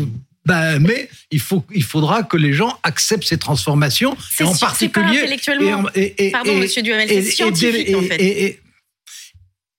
Ben, 0.47 0.79
mais 0.79 1.11
il, 1.31 1.41
faut, 1.41 1.63
il 1.75 1.83
faudra 1.83 2.23
que 2.23 2.39
les 2.39 2.55
gens 2.55 2.79
acceptent 2.83 3.25
ces 3.25 3.37
transformations. 3.37 4.17
Et 4.41 4.45
en 4.45 4.55
particulier. 4.55 5.05
Pas 5.05 5.19
intellectuellement. 5.19 5.85
Et, 5.95 6.31
Pardon, 6.31 6.57
monsieur 6.57 6.81
Duhamel, 6.81 7.07
c'est 7.07 7.23
scientifique 7.23 7.95
en 7.95 8.01
fait 8.01 8.59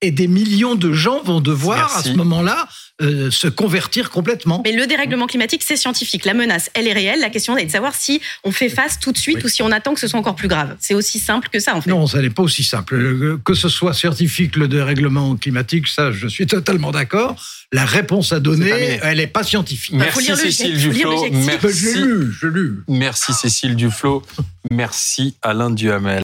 et 0.02 0.12
des 0.12 0.28
millions 0.28 0.76
de 0.76 0.94
gens 0.94 1.22
vont 1.24 1.42
devoir 1.42 1.98
à 1.98 2.04
ce 2.04 2.12
moment-là 2.12 2.68
euh, 3.02 3.32
se 3.32 3.48
convertir 3.48 4.10
complètement. 4.10 4.62
Mais 4.66 4.74
le 4.74 4.86
dérèglement 4.86 5.26
climatique, 5.26 5.64
c'est 5.64 5.78
scientifique. 5.78 6.26
La 6.26 6.34
menace, 6.34 6.70
elle 6.74 6.86
est 6.86 6.94
réelle. 6.94 7.22
La 7.22 7.30
question 7.30 7.58
est 7.58 7.66
de 7.66 7.72
savoir 7.72 7.96
si 7.96 8.20
on 8.44 8.52
fait 8.52 8.68
face 8.68 9.00
tout 9.00 9.14
de 9.14 9.18
suite 9.18 9.42
ou 9.44 9.48
si 9.48 9.62
on 9.62 9.72
attend 9.72 9.94
que 9.94 10.02
ce 10.02 10.08
soit 10.08 10.20
encore 10.20 10.36
plus 10.36 10.50
grave. 10.50 10.76
C'est 10.80 10.94
aussi 10.96 11.18
simple 11.18 11.48
que 11.50 11.60
ça, 11.60 11.76
en 11.76 11.82
fait. 11.82 11.90
Non, 11.90 12.08
ça 12.08 12.22
n'est 12.22 12.30
pas 12.30 12.44
aussi 12.44 12.64
simple. 12.64 13.40
Que 13.46 13.54
ce 13.54 13.70
soit 13.70 13.94
scientifique, 13.94 14.58
le 14.58 14.68
dérèglement 14.68 15.38
climatique, 15.38 15.88
ça, 15.88 16.12
je 16.12 16.28
suis 16.28 16.46
totalement 16.46 16.92
d'accord. 16.92 17.42
La 17.72 17.86
réponse 17.86 18.34
à 18.34 18.40
donner, 18.40 19.00
elle 19.04 19.18
n'est 19.18 19.28
pas 19.28 19.44
scientifique. 19.44 19.96
Merci 19.96 20.36
Cécile 20.36 20.78
Duflo. 20.78 21.26
Merci. 21.32 21.70
Je 21.72 21.86
l'ai 21.86 22.02
lu, 22.02 22.32
je 22.32 22.48
lu. 22.48 22.84
Merci 22.88 23.32
Cécile 23.32 23.76
Duflo. 23.76 24.24
Merci 24.72 25.36
Alain 25.42 25.70
Duhamel. 25.70 26.18